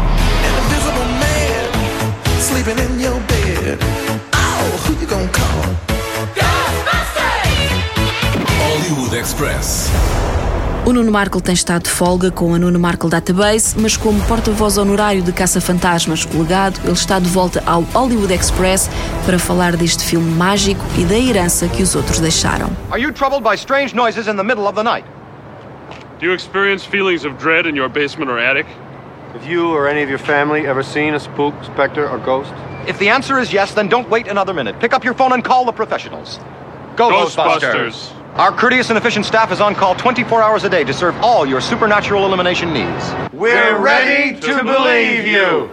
Hollywood 8.62 9.16
Express. 9.16 9.90
O 10.84 10.92
Nuno 10.92 11.12
Markle 11.12 11.40
tem 11.40 11.54
estado 11.54 11.84
de 11.84 11.90
folga 11.90 12.32
com 12.32 12.52
a 12.52 12.58
Nuno 12.58 12.76
Markle 12.76 13.08
Database, 13.08 13.78
mas 13.78 13.96
como 13.96 14.20
porta-voz 14.24 14.76
honorário 14.76 15.22
de 15.22 15.32
Caça-Fantasmas, 15.32 16.24
o 16.34 16.42
legado, 16.42 16.80
ele 16.82 16.92
está 16.92 17.20
de 17.20 17.28
volta 17.28 17.62
ao 17.64 17.82
Hollywood 17.82 18.34
Express 18.34 18.90
para 19.24 19.38
falar 19.38 19.76
deste 19.76 20.04
filme 20.04 20.28
mágico 20.32 20.84
e 20.98 21.04
da 21.04 21.16
herança 21.16 21.68
que 21.68 21.84
os 21.84 21.94
outros 21.94 22.18
deixaram. 22.18 22.68
Are 22.90 23.00
you 23.00 23.12
troubled 23.12 23.44
by 23.48 23.54
strange 23.54 23.94
noises 23.94 24.26
in 24.26 24.34
the 24.34 24.42
middle 24.42 24.66
of 24.66 24.74
the 24.74 24.82
night? 24.82 25.06
Do 26.18 26.26
you 26.26 26.34
experience 26.34 26.84
feelings 26.84 27.24
of 27.24 27.36
dread 27.38 27.68
in 27.68 27.76
your 27.76 27.88
basement 27.88 28.28
or 28.28 28.40
attic? 28.40 28.66
Have 29.34 29.48
you 29.48 29.68
or 29.68 29.88
any 29.88 30.02
of 30.02 30.10
your 30.10 30.18
family 30.18 30.66
ever 30.66 30.82
seen 30.82 31.14
a 31.14 31.20
spook, 31.20 31.54
specter, 31.62 32.08
or 32.08 32.18
ghost? 32.18 32.52
If 32.88 32.98
the 32.98 33.08
answer 33.08 33.38
is 33.38 33.52
yes, 33.52 33.72
then 33.72 33.88
don't 33.88 34.10
wait 34.10 34.26
another 34.26 34.52
minute. 34.52 34.80
Pick 34.80 34.92
up 34.94 35.04
your 35.04 35.14
phone 35.14 35.32
and 35.32 35.44
call 35.44 35.64
the 35.64 35.72
professionals. 35.72 36.40
Go 36.96 37.08
Ghostbusters. 37.08 38.10
Our 38.36 38.50
courteous 38.50 38.88
and 38.88 38.96
efficient 38.96 39.26
staff 39.26 39.52
is 39.52 39.60
on 39.60 39.74
call 39.74 39.94
24 39.94 40.42
hours 40.42 40.64
a 40.64 40.70
day 40.70 40.84
to 40.84 40.94
serve 40.94 41.14
all 41.16 41.44
your 41.44 41.60
supernatural 41.60 42.24
elimination 42.24 42.72
needs. 42.72 43.12
We're 43.30 43.78
ready 43.78 44.40
to 44.40 44.64
believe 44.64 45.26
you. 45.26 45.68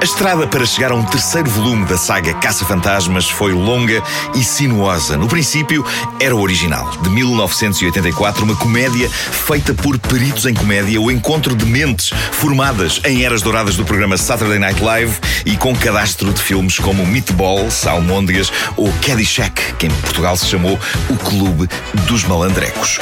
A 0.00 0.04
estrada 0.04 0.46
para 0.46 0.64
chegar 0.64 0.92
a 0.92 0.94
um 0.94 1.04
terceiro 1.04 1.50
volume 1.50 1.84
da 1.84 1.98
saga 1.98 2.32
Caça-Fantasmas 2.32 3.28
foi 3.28 3.52
longa 3.52 4.02
e 4.34 4.42
sinuosa. 4.42 5.14
No 5.14 5.28
princípio, 5.28 5.84
era 6.18 6.34
o 6.34 6.40
original, 6.40 6.90
de 7.02 7.10
1984, 7.10 8.42
uma 8.42 8.56
comédia 8.56 9.10
feita 9.10 9.74
por 9.74 9.98
peritos 9.98 10.46
em 10.46 10.54
comédia, 10.54 10.98
o 10.98 11.10
encontro 11.10 11.54
de 11.54 11.66
mentes 11.66 12.14
formadas 12.32 12.98
em 13.04 13.24
eras 13.26 13.42
douradas 13.42 13.76
do 13.76 13.84
programa 13.84 14.16
Saturday 14.16 14.58
Night 14.58 14.82
Live 14.82 15.18
e 15.44 15.54
com 15.58 15.76
cadastro 15.76 16.32
de 16.32 16.40
filmes 16.40 16.78
como 16.78 17.04
Meatballs, 17.04 17.86
Almôndegas 17.86 18.50
ou 18.78 18.90
Caddyshack, 19.06 19.74
que 19.74 19.86
em 19.86 19.90
Portugal 19.90 20.34
se 20.34 20.46
chamou 20.46 20.78
o 21.10 21.16
Clube 21.16 21.68
dos 22.06 22.24
Malandrecos. 22.24 22.98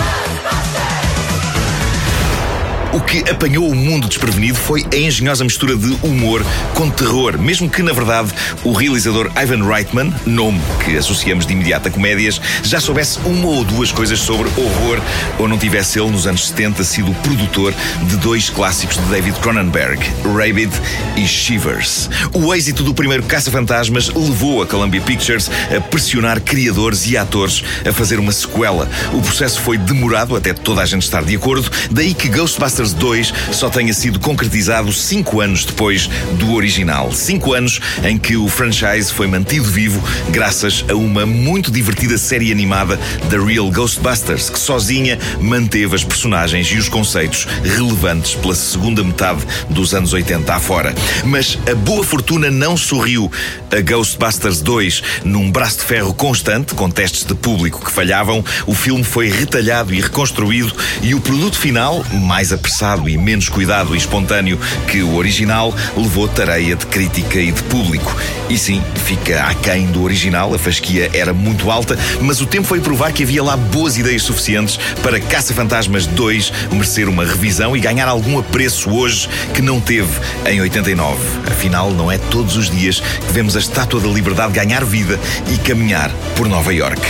O 2.98 3.00
que 3.00 3.20
apanhou 3.30 3.70
o 3.70 3.76
mundo 3.76 4.08
desprevenido 4.08 4.58
foi 4.58 4.84
a 4.92 4.96
engenhosa 4.96 5.44
mistura 5.44 5.76
de 5.76 5.96
humor 6.02 6.44
com 6.74 6.90
terror, 6.90 7.38
mesmo 7.38 7.70
que, 7.70 7.80
na 7.80 7.92
verdade, 7.92 8.32
o 8.64 8.72
realizador 8.72 9.30
Ivan 9.40 9.64
Reitman, 9.64 10.12
nome 10.26 10.60
que 10.84 10.96
associamos 10.96 11.46
de 11.46 11.52
imediato 11.52 11.86
a 11.86 11.92
comédias, 11.92 12.40
já 12.64 12.80
soubesse 12.80 13.20
uma 13.24 13.46
ou 13.46 13.64
duas 13.64 13.92
coisas 13.92 14.18
sobre 14.18 14.50
horror 14.56 15.00
ou 15.38 15.46
não 15.46 15.56
tivesse 15.56 16.00
ele, 16.00 16.10
nos 16.10 16.26
anos 16.26 16.48
70, 16.48 16.82
sido 16.82 17.14
produtor 17.22 17.72
de 18.02 18.16
dois 18.16 18.50
clássicos 18.50 18.96
de 18.96 19.04
David 19.04 19.38
Cronenberg, 19.38 20.04
Rabid 20.24 20.72
e 21.16 21.24
Shivers. 21.24 22.10
O 22.32 22.52
êxito 22.52 22.82
do 22.82 22.92
primeiro 22.92 23.22
Caça-Fantasmas 23.22 24.08
levou 24.08 24.60
a 24.60 24.66
Columbia 24.66 25.00
Pictures 25.00 25.48
a 25.74 25.80
pressionar 25.80 26.40
criadores 26.40 27.06
e 27.06 27.16
atores 27.16 27.62
a 27.88 27.92
fazer 27.92 28.18
uma 28.18 28.32
sequela. 28.32 28.90
O 29.12 29.22
processo 29.22 29.60
foi 29.60 29.78
demorado 29.78 30.34
até 30.34 30.52
toda 30.52 30.82
a 30.82 30.86
gente 30.86 31.04
estar 31.04 31.22
de 31.22 31.36
acordo, 31.36 31.70
daí 31.92 32.12
que 32.12 32.28
Ghostbusters 32.28 32.87
2 32.92 33.32
só 33.52 33.68
tenha 33.68 33.92
sido 33.92 34.18
concretizado 34.20 34.92
cinco 34.92 35.40
anos 35.40 35.64
depois 35.64 36.08
do 36.38 36.52
original. 36.54 37.12
Cinco 37.12 37.52
anos 37.52 37.80
em 38.04 38.18
que 38.18 38.36
o 38.36 38.48
franchise 38.48 39.12
foi 39.12 39.26
mantido 39.26 39.64
vivo 39.64 40.02
graças 40.30 40.84
a 40.88 40.94
uma 40.94 41.24
muito 41.26 41.70
divertida 41.70 42.18
série 42.18 42.52
animada 42.52 42.98
The 43.30 43.38
Real 43.38 43.70
Ghostbusters, 43.70 44.50
que 44.50 44.58
sozinha 44.58 45.18
manteve 45.40 45.94
as 45.94 46.04
personagens 46.04 46.66
e 46.68 46.76
os 46.76 46.88
conceitos 46.88 47.46
relevantes 47.62 48.34
pela 48.34 48.54
segunda 48.54 49.02
metade 49.02 49.42
dos 49.70 49.94
anos 49.94 50.12
80 50.12 50.54
afora. 50.54 50.94
Mas 51.24 51.58
a 51.70 51.74
boa 51.74 52.04
fortuna 52.04 52.50
não 52.50 52.76
sorriu 52.76 53.30
a 53.70 53.80
Ghostbusters 53.80 54.60
2 54.60 55.02
num 55.24 55.50
braço 55.50 55.78
de 55.78 55.84
ferro 55.84 56.14
constante, 56.14 56.74
com 56.74 56.90
testes 56.90 57.24
de 57.24 57.34
público 57.34 57.84
que 57.84 57.92
falhavam. 57.92 58.44
O 58.66 58.74
filme 58.74 59.04
foi 59.04 59.28
retalhado 59.28 59.92
e 59.94 60.00
reconstruído 60.00 60.74
e 61.02 61.14
o 61.14 61.20
produto 61.20 61.58
final, 61.58 62.04
mais 62.12 62.52
apressado 62.68 63.08
e 63.08 63.16
menos 63.16 63.48
cuidado 63.48 63.94
e 63.94 63.98
espontâneo 63.98 64.58
que 64.86 65.02
o 65.02 65.16
original, 65.16 65.74
levou 65.96 66.28
tareia 66.28 66.76
de 66.76 66.84
crítica 66.86 67.40
e 67.40 67.50
de 67.50 67.62
público. 67.62 68.14
E 68.50 68.58
sim, 68.58 68.82
fica 69.06 69.42
aquém 69.44 69.86
do 69.86 70.02
original, 70.02 70.54
a 70.54 70.58
fasquia 70.58 71.10
era 71.14 71.32
muito 71.32 71.70
alta, 71.70 71.98
mas 72.20 72.42
o 72.42 72.46
tempo 72.46 72.66
foi 72.66 72.80
provar 72.80 73.12
que 73.12 73.22
havia 73.22 73.42
lá 73.42 73.56
boas 73.56 73.96
ideias 73.96 74.22
suficientes 74.22 74.78
para 75.02 75.18
Caça-Fantasmas 75.18 76.06
2 76.06 76.52
merecer 76.72 77.08
uma 77.08 77.24
revisão 77.24 77.74
e 77.74 77.80
ganhar 77.80 78.06
algum 78.06 78.38
apreço 78.38 78.90
hoje 78.90 79.28
que 79.54 79.62
não 79.62 79.80
teve 79.80 80.12
em 80.46 80.60
89. 80.60 81.18
Afinal, 81.50 81.90
não 81.90 82.12
é 82.12 82.18
todos 82.18 82.56
os 82.56 82.70
dias 82.70 83.00
que 83.00 83.32
vemos 83.32 83.56
a 83.56 83.60
Estátua 83.60 84.00
da 84.00 84.08
Liberdade 84.08 84.52
ganhar 84.52 84.84
vida 84.84 85.18
e 85.50 85.56
caminhar 85.58 86.10
por 86.36 86.48
Nova 86.48 86.72
York. 86.72 87.00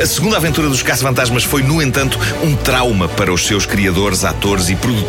A 0.00 0.06
segunda 0.06 0.36
aventura 0.36 0.68
dos 0.68 0.82
Caça-Fantasmas 0.82 1.44
foi, 1.44 1.62
no 1.62 1.80
entanto, 1.80 2.18
um 2.42 2.54
trauma 2.54 3.08
para 3.08 3.32
os 3.32 3.46
seus 3.46 3.64
criadores, 3.64 4.24
atores 4.24 4.68
e 4.68 4.76
produtores 4.76 5.05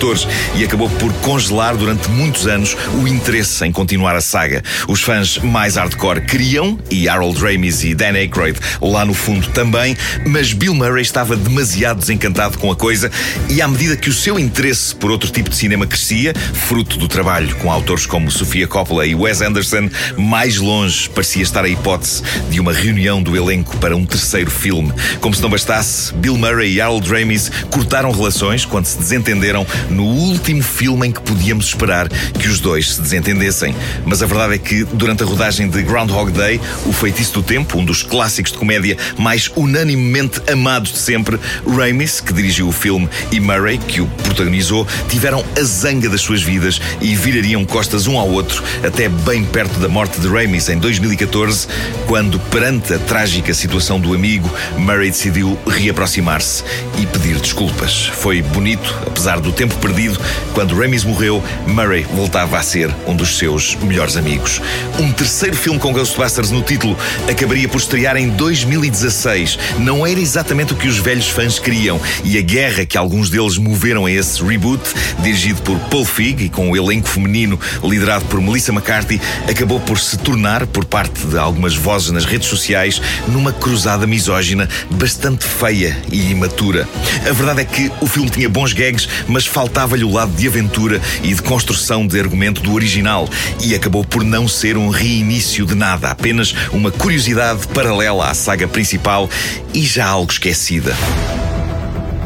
e 0.56 0.64
acabou 0.64 0.90
por 0.92 1.12
congelar 1.16 1.76
durante 1.76 2.10
muitos 2.10 2.46
anos 2.46 2.78
o 3.02 3.08
interesse 3.08 3.66
em 3.66 3.72
continuar 3.72 4.16
a 4.16 4.22
saga. 4.22 4.64
Os 4.88 5.02
fãs 5.02 5.40
mais 5.40 5.76
hardcore 5.76 6.22
queriam, 6.22 6.78
e 6.92 7.10
Harold 7.10 7.40
Ramis 7.40 7.84
e 7.84 7.96
Dan 7.96 8.14
Aykroyd 8.14 8.60
lá 8.80 9.04
no 9.04 9.14
fundo 9.14 9.48
também, 9.50 9.98
mas 10.26 10.54
Bill 10.54 10.74
Murray 10.74 11.02
estava 11.02 11.36
demasiado 11.36 12.00
desencantado 12.00 12.58
com 12.58 12.72
a 12.72 12.76
coisa 12.76 13.12
e 13.50 13.62
à 13.62 13.68
medida 13.68 13.98
que 13.98 14.10
o 14.10 14.14
seu 14.14 14.38
interesse 14.38 14.96
por 14.96 15.10
outro 15.10 15.32
tipo 15.32 15.50
de 15.50 15.56
cinema 15.56 15.88
crescia, 15.88 16.34
fruto 16.54 16.98
do 16.98 17.08
trabalho 17.08 17.56
com 17.56 17.72
autores 17.72 18.06
como 18.06 18.30
Sofia 18.30 18.68
Coppola 18.68 19.06
e 19.06 19.16
Wes 19.16 19.42
Anderson, 19.42 19.90
mais 20.16 20.58
longe 20.58 21.10
parecia 21.10 21.42
estar 21.42 21.66
a 21.66 21.70
hipótese 21.70 22.22
de 22.50 22.60
uma 22.60 22.72
reunião 22.72 23.22
do 23.22 23.36
elenco 23.36 23.76
para 23.78 23.96
um 23.96 24.06
terceiro 24.06 24.52
filme. 24.52 24.94
Como 25.20 25.34
se 25.34 25.42
não 25.42 25.50
bastasse, 25.50 26.14
Bill 26.14 26.38
Murray 26.38 26.74
e 26.74 26.82
Harold 26.82 27.10
Ramis 27.10 27.52
cortaram 27.72 28.12
relações 28.12 28.64
quando 28.66 28.86
se 28.86 28.98
desentenderam 28.98 29.66
no 29.90 30.04
último 30.04 30.62
filme 30.62 31.08
em 31.08 31.12
que 31.12 31.22
podíamos 31.22 31.68
esperar 31.68 32.08
que 32.10 32.48
os 32.48 32.60
dois 32.60 32.96
se 32.96 33.02
desentendessem. 33.02 33.76
Mas 34.06 34.22
a 34.22 34.26
verdade 34.26 34.56
é 34.56 34.58
que, 34.58 34.84
durante 34.84 35.24
a 35.24 35.26
rodagem 35.26 35.70
de 35.70 35.82
Groundhog 35.84 36.32
Day, 36.32 36.60
O 36.86 36.94
Feitiço 36.94 37.34
do 37.34 37.44
Tempo, 37.44 37.78
um 37.78 37.86
dos 37.86 38.04
clássicos 38.04 38.52
de 38.52 38.58
comédia 38.58 38.98
mais 39.18 39.50
unanimemente 39.56 40.42
amados 40.52 40.92
de 40.92 41.00
sempre, 41.00 41.40
Ramis, 41.68 42.20
que 42.20 42.34
dirigiu 42.34 42.68
o 42.68 42.72
filme, 42.72 43.10
e 43.32 43.40
Murray, 43.40 43.78
que 43.78 44.02
o 44.02 44.08
protagonizou, 44.24 44.88
tiveram 45.10 45.44
a 45.60 45.64
zanga 45.64 46.10
das 46.10 46.22
suas 46.22 46.42
vidas 46.42 46.82
e 47.02 47.16
virariam 47.16 47.66
costas 47.66 48.08
um 48.08 48.18
ao 48.18 48.30
outro 48.30 48.64
até 48.86 49.10
bem 49.10 49.44
perto 49.44 49.80
da 49.80 49.88
morte 49.88 50.20
de 50.20 50.28
Ramis 50.28 50.70
em 50.70 50.78
2014, 50.78 51.68
quando, 52.06 52.40
perante 52.40 52.94
a 52.94 53.00
trágica 53.00 53.54
situação 53.54 54.00
do 54.00 54.14
amigo, 54.14 54.50
Murray 54.78 55.10
decidiu 55.12 55.58
reaproximar-se 55.68 56.64
e 57.00 57.06
pedir 57.06 57.40
desculpas. 57.40 58.08
Foi 58.08 58.42
bonito, 58.42 58.96
apesar 59.06 59.40
do 59.40 59.52
tempo 59.52 59.76
perdido, 59.78 60.20
quando 60.54 60.76
Ramis 60.76 61.04
morreu, 61.04 61.44
Murray 61.66 62.06
voltava 62.14 62.58
a 62.58 62.64
ser 62.64 62.94
um 63.06 63.16
dos 63.16 63.38
seus 63.38 63.76
melhores 63.76 64.18
amigos. 64.18 64.62
Um 65.00 65.12
terceiro 65.12 65.56
filme 65.56 65.80
com 65.80 65.94
Ghostbusters 65.94 66.52
no 66.52 66.62
título 66.62 66.98
acabaria 67.30 67.68
por 67.68 67.80
estrear 67.80 68.18
em 68.18 68.30
2016. 68.30 69.60
Não 69.80 70.06
era 70.06 70.20
exatamente 70.20 70.74
o 70.74 70.76
que 70.76 70.88
os 70.88 70.98
velhos 70.98 71.30
fãs 71.30 71.60
queriam 71.60 72.00
e 72.24 72.38
a 72.38 72.42
guerra 72.42 72.86
que 72.86 72.98
alguns 72.98 73.30
deles 73.30 73.58
moveram 73.58 74.06
a 74.06 74.12
esse 74.12 74.44
reboot, 74.44 74.82
dirigido 75.20 75.62
por 75.62 75.78
Paul 75.90 76.06
Feig 76.06 76.46
e 76.46 76.50
com 76.50 76.72
o 76.72 76.78
elenco 76.78 77.08
feminino 77.08 77.60
liderado 77.84 78.26
por 78.26 78.42
Melissa 78.42 78.72
McCarthy, 78.72 79.22
acabou 79.50 79.80
por 79.80 80.00
se 80.00 80.18
tornar, 80.18 80.66
por 80.68 80.86
parte 80.86 81.26
de 81.26 81.38
algumas 81.38 81.76
vozes 81.76 82.12
nas 82.12 82.26
redes 82.26 82.48
sociais, 82.48 83.02
numa 83.28 83.52
cruzada 83.52 84.08
misógina 84.08 84.68
bastante 84.90 85.46
feia 85.46 85.98
e 86.12 86.32
imatura. 86.32 86.88
A 87.28 87.32
verdade 87.32 87.62
é 87.62 87.66
que 87.66 87.92
o 88.02 88.08
filme 88.08 88.30
tinha 88.30 88.50
bons 88.50 88.74
gags, 88.74 89.08
mas 89.28 89.46
faltava-lhe 89.68 90.06
o 90.06 90.14
lado 90.14 90.32
de 90.32 90.48
aventura 90.48 91.02
e 91.22 91.34
de 91.34 91.42
construção 91.42 92.08
de 92.08 92.18
argumento 92.18 92.62
do 92.62 92.74
original 92.74 93.28
e 93.62 93.76
acabou 93.76 94.04
por 94.06 94.24
não 94.24 94.48
ser 94.48 94.78
um 94.78 94.98
início 94.98 95.66
de 95.66 95.76
nada, 95.76 96.10
apenas 96.10 96.56
uma 96.72 96.90
curiosidade 96.90 97.68
paralela 97.68 98.30
à 98.30 98.34
saga 98.34 98.66
principal 98.66 99.30
e 99.74 99.82
já 99.82 100.08
algo 100.08 100.32
esquecida. 100.32 100.96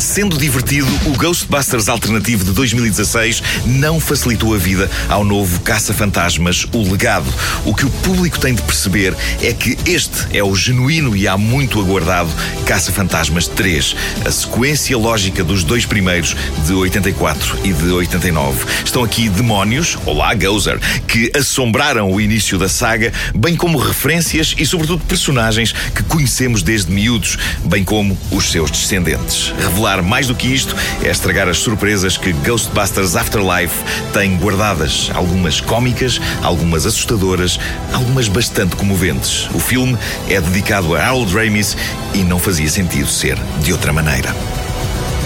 Sendo 0.02 0.36
divertido, 0.36 0.88
o 1.06 1.16
Ghostbusters 1.16 1.88
alternativo 1.88 2.44
de 2.44 2.52
2016 2.54 3.44
não 3.68 4.00
facilitou 4.00 4.56
a 4.56 4.58
vida 4.58 4.90
ao 5.08 5.24
novo 5.24 5.62
Caça-Fantasmas, 5.62 6.66
o 6.74 6.92
Legado. 6.92 7.32
O 7.64 7.76
que 7.76 7.86
o 7.86 7.90
público 7.90 8.40
tem 8.40 8.56
de 8.56 8.64
perceber 8.64 9.16
é 9.44 9.54
que 9.54 9.78
este 9.86 10.36
é 10.36 10.44
o 10.44 10.56
genuíno 10.56 11.16
e 11.16 11.28
há 11.28 11.38
muito 11.38 11.80
aguardado 11.80 12.32
Caça-Fantasmas 12.66 13.48
3, 13.48 13.96
a 14.26 14.32
sequência 14.32 14.98
lógica 14.98 15.44
dos 15.44 15.64
dois 15.64 15.86
primeiros, 15.86 16.36
de 16.66 16.74
84 16.74 17.60
e 17.64 17.72
de 17.72 17.92
89. 17.92 18.66
Estão 18.84 19.04
aqui 19.04 19.30
demónios, 19.30 20.00
olá 20.08 20.34
Gozer, 20.34 20.80
que 21.08 21.32
assombraram 21.36 22.12
o 22.12 22.20
início 22.20 22.58
da 22.58 22.68
saga, 22.68 23.14
bem 23.36 23.56
como 23.56 23.78
referências 23.78 24.56
e, 24.58 24.66
sobretudo, 24.66 25.06
personagens 25.06 25.72
que 25.72 26.02
conhecemos 26.04 26.64
desde 26.64 26.92
miúdos, 26.92 27.38
bem 27.66 27.84
como 27.84 28.18
os 28.32 28.52
seus 28.52 28.72
descendentes. 28.72 29.54
Revelar 29.60 29.91
mais 30.00 30.28
do 30.28 30.36
que 30.36 30.48
isto 30.48 30.76
é 31.04 31.10
estragar 31.10 31.50
as 31.50 31.58
surpresas 31.58 32.18
que 32.18 32.32
Ghostbusters 32.32 33.16
Afterlife 33.16 33.84
tem 34.14 34.38
guardadas. 34.38 35.10
Algumas 35.16 35.60
cómicas, 35.60 36.22
algumas 36.44 36.86
assustadoras, 36.86 37.60
algumas 37.92 38.28
bastante 38.28 38.76
comoventes. 38.76 39.50
O 39.56 39.60
filme 39.60 39.98
é 40.30 40.40
dedicado 40.40 40.96
a 40.96 41.04
Harold 41.04 41.34
Ramis 41.34 41.76
e 42.14 42.20
não 42.20 42.38
fazia 42.38 42.70
sentido 42.70 43.08
ser 43.08 43.38
de 43.64 43.74
outra 43.74 43.92
maneira. 43.92 44.32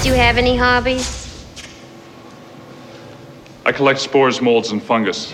Do 0.01 0.09
you 0.09 0.15
have 0.15 0.39
any 0.39 0.57
hobbies? 0.57 1.25
I 3.67 3.73
collect 3.73 3.99
spores, 3.99 4.39
molds, 4.39 4.71
and 4.71 4.79
fungus. 4.79 5.33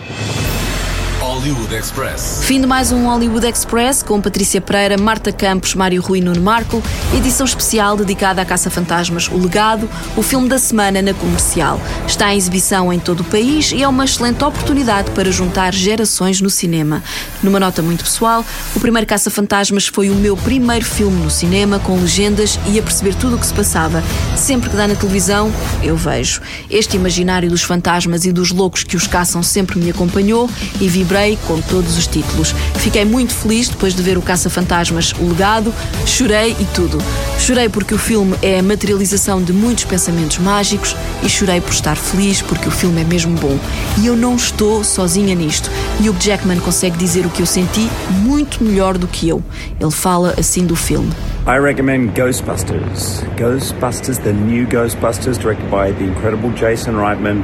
Hollywood 1.31 1.73
Express. 1.73 2.41
Fim 2.43 2.59
de 2.59 2.67
mais 2.67 2.91
um 2.91 3.05
Hollywood 3.05 3.47
Express 3.47 4.03
com 4.03 4.19
Patrícia 4.19 4.59
Pereira, 4.59 4.97
Marta 4.97 5.31
Campos, 5.31 5.73
Mário 5.75 6.01
Rui 6.01 6.19
Nuno 6.19 6.41
Marco. 6.41 6.83
Edição 7.15 7.45
especial 7.45 7.95
dedicada 7.95 8.41
à 8.41 8.45
Caça-Fantasmas 8.45 9.29
O 9.29 9.37
Legado, 9.37 9.89
o 10.17 10.21
filme 10.21 10.49
da 10.49 10.59
semana 10.59 11.01
na 11.01 11.13
comercial. 11.13 11.79
Está 12.05 12.33
em 12.33 12.37
exibição 12.37 12.91
em 12.91 12.99
todo 12.99 13.21
o 13.21 13.23
país 13.23 13.71
e 13.71 13.81
é 13.81 13.87
uma 13.87 14.03
excelente 14.03 14.43
oportunidade 14.43 15.09
para 15.11 15.31
juntar 15.31 15.73
gerações 15.73 16.41
no 16.41 16.49
cinema. 16.49 17.01
Numa 17.41 17.61
nota 17.61 17.81
muito 17.81 18.03
pessoal, 18.03 18.43
o 18.75 18.79
primeiro 18.81 19.07
Caça-Fantasmas 19.07 19.87
foi 19.87 20.09
o 20.09 20.15
meu 20.15 20.35
primeiro 20.35 20.83
filme 20.83 21.23
no 21.23 21.31
cinema, 21.31 21.79
com 21.79 21.97
legendas 21.97 22.59
e 22.67 22.77
a 22.77 22.83
perceber 22.83 23.15
tudo 23.15 23.37
o 23.37 23.39
que 23.39 23.47
se 23.47 23.53
passava. 23.53 24.03
Sempre 24.35 24.69
que 24.69 24.75
dá 24.75 24.85
na 24.85 24.95
televisão, 24.95 25.49
eu 25.81 25.95
vejo. 25.95 26.41
Este 26.69 26.97
imaginário 26.97 27.49
dos 27.49 27.63
fantasmas 27.63 28.25
e 28.25 28.33
dos 28.33 28.51
loucos 28.51 28.83
que 28.83 28.97
os 28.97 29.07
caçam 29.07 29.41
sempre 29.41 29.79
me 29.79 29.91
acompanhou 29.91 30.49
e 30.81 30.89
vibrei 30.89 31.20
com 31.47 31.61
todos 31.61 31.97
os 31.97 32.07
títulos. 32.07 32.53
Fiquei 32.75 33.05
muito 33.05 33.33
feliz 33.33 33.69
depois 33.69 33.93
de 33.93 34.01
ver 34.01 34.17
o 34.17 34.21
Caça-Fantasmas 34.21 35.13
O 35.19 35.29
Legado, 35.29 35.73
chorei 36.05 36.55
e 36.59 36.65
tudo. 36.73 36.97
Chorei 37.39 37.69
porque 37.69 37.93
o 37.93 37.97
filme 37.97 38.35
é 38.41 38.59
a 38.59 38.63
materialização 38.63 39.41
de 39.41 39.53
muitos 39.53 39.83
pensamentos 39.85 40.39
mágicos 40.39 40.95
e 41.23 41.29
chorei 41.29 41.61
por 41.61 41.71
estar 41.71 41.95
feliz 41.95 42.41
porque 42.41 42.67
o 42.67 42.71
filme 42.71 43.01
é 43.01 43.03
mesmo 43.03 43.37
bom. 43.37 43.57
E 43.99 44.07
eu 44.07 44.15
não 44.15 44.35
estou 44.35 44.83
sozinha 44.83 45.35
nisto. 45.35 45.69
Hugh 45.99 46.17
Jackman 46.19 46.59
consegue 46.59 46.97
dizer 46.97 47.25
o 47.25 47.29
que 47.29 47.41
eu 47.41 47.45
senti 47.45 47.89
muito 48.23 48.63
melhor 48.63 48.97
do 48.97 49.07
que 49.07 49.29
eu. 49.29 49.43
Ele 49.79 49.91
fala 49.91 50.33
assim 50.37 50.65
do 50.65 50.75
filme. 50.75 51.11
I 51.47 51.59
recommend 51.59 52.13
Ghostbusters. 52.13 53.23
Ghostbusters, 53.35 54.19
the 54.19 54.31
new 54.31 54.67
Ghostbusters, 54.67 55.39
directed 55.39 55.69
by 55.71 55.91
the 55.91 56.03
incredible 56.03 56.51
Jason 56.51 56.95
Reitman. 56.95 57.43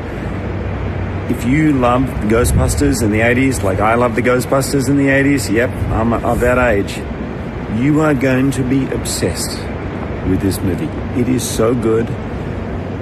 If 1.30 1.44
you 1.44 1.74
love 1.74 2.08
the 2.08 2.28
Ghostbusters 2.28 3.04
in 3.04 3.12
the 3.12 3.20
80s, 3.20 3.62
like 3.62 3.80
I 3.80 3.96
love 3.96 4.16
the 4.16 4.22
Ghostbusters 4.22 4.88
in 4.88 4.96
the 4.96 5.08
80s, 5.08 5.52
yep, 5.52 5.70
I'm 5.92 6.14
of 6.14 6.40
that 6.40 6.58
age, 6.58 6.98
you 7.78 8.00
are 8.00 8.14
going 8.14 8.50
to 8.52 8.64
be 8.64 8.86
obsessed 8.86 9.60
with 10.30 10.40
this 10.40 10.62
movie. 10.62 10.88
It 11.20 11.28
is 11.28 11.44
so 11.44 11.76
good. 11.76 12.10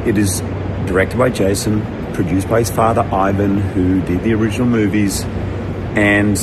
It 0.07 0.17
is 0.17 0.39
directed 0.87 1.19
by 1.19 1.29
Jason, 1.29 1.85
produced 2.15 2.49
by 2.49 2.59
his 2.59 2.71
father 2.71 3.01
Ivan, 3.01 3.61
who 3.61 4.01
did 4.01 4.23
the 4.23 4.33
original 4.33 4.67
movies, 4.67 5.23
and 5.93 6.35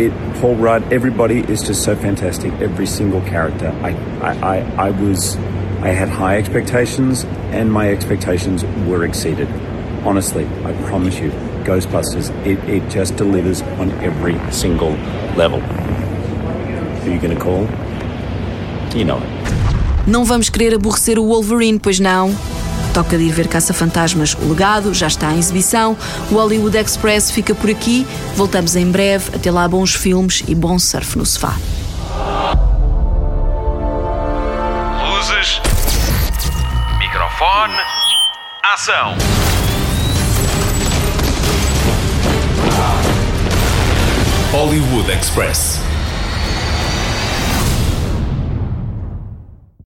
it 0.00 0.12
Paul 0.40 0.56
Rudd. 0.56 0.92
Everybody 0.92 1.38
is 1.38 1.62
just 1.62 1.84
so 1.84 1.94
fantastic. 1.94 2.52
Every 2.54 2.86
single 2.86 3.20
character. 3.20 3.68
I, 3.82 3.90
I, 4.20 4.56
I, 4.56 4.88
I 4.88 4.90
was, 4.90 5.36
I 5.36 5.90
had 5.90 6.08
high 6.08 6.36
expectations, 6.36 7.22
and 7.52 7.72
my 7.72 7.92
expectations 7.92 8.64
were 8.88 9.04
exceeded. 9.04 9.48
Honestly, 10.04 10.44
I 10.64 10.72
promise 10.88 11.18
you, 11.20 11.30
Ghostbusters. 11.64 12.30
It, 12.46 12.58
it 12.68 12.88
just 12.88 13.16
delivers 13.16 13.62
on 13.78 13.90
every 14.00 14.36
single 14.52 14.92
level. 15.36 15.60
Who 15.60 17.10
are 17.10 17.14
you 17.14 17.20
going 17.20 17.36
to 17.36 17.42
call? 17.42 17.66
You 18.96 19.04
know 19.04 19.18
it. 19.18 19.38
Não 20.06 20.24
vamos 20.24 20.48
querer 20.48 20.74
aborrecer 20.74 21.18
o 21.18 21.26
Wolverine, 21.26 21.78
pois 21.78 22.00
não? 22.00 22.34
Toca 22.94 23.18
de 23.18 23.24
ir 23.24 23.30
ver 23.30 23.46
Caça-Fantasmas 23.46 24.34
O 24.40 24.48
Legado, 24.48 24.94
já 24.94 25.06
está 25.06 25.32
em 25.32 25.38
exibição. 25.38 25.96
O 26.30 26.34
Hollywood 26.34 26.76
Express 26.78 27.30
fica 27.30 27.54
por 27.54 27.68
aqui. 27.68 28.06
Voltamos 28.34 28.74
em 28.74 28.90
breve. 28.90 29.36
Até 29.36 29.50
lá, 29.50 29.68
bons 29.68 29.94
filmes 29.94 30.42
e 30.48 30.54
bom 30.54 30.78
surf 30.78 31.18
no 31.18 31.26
sofá. 31.26 31.54
Luzes. 35.10 35.60
Microfone. 36.98 37.74
Ação. 38.64 39.47
Hollywood 44.58 45.08
Express. 45.08 45.87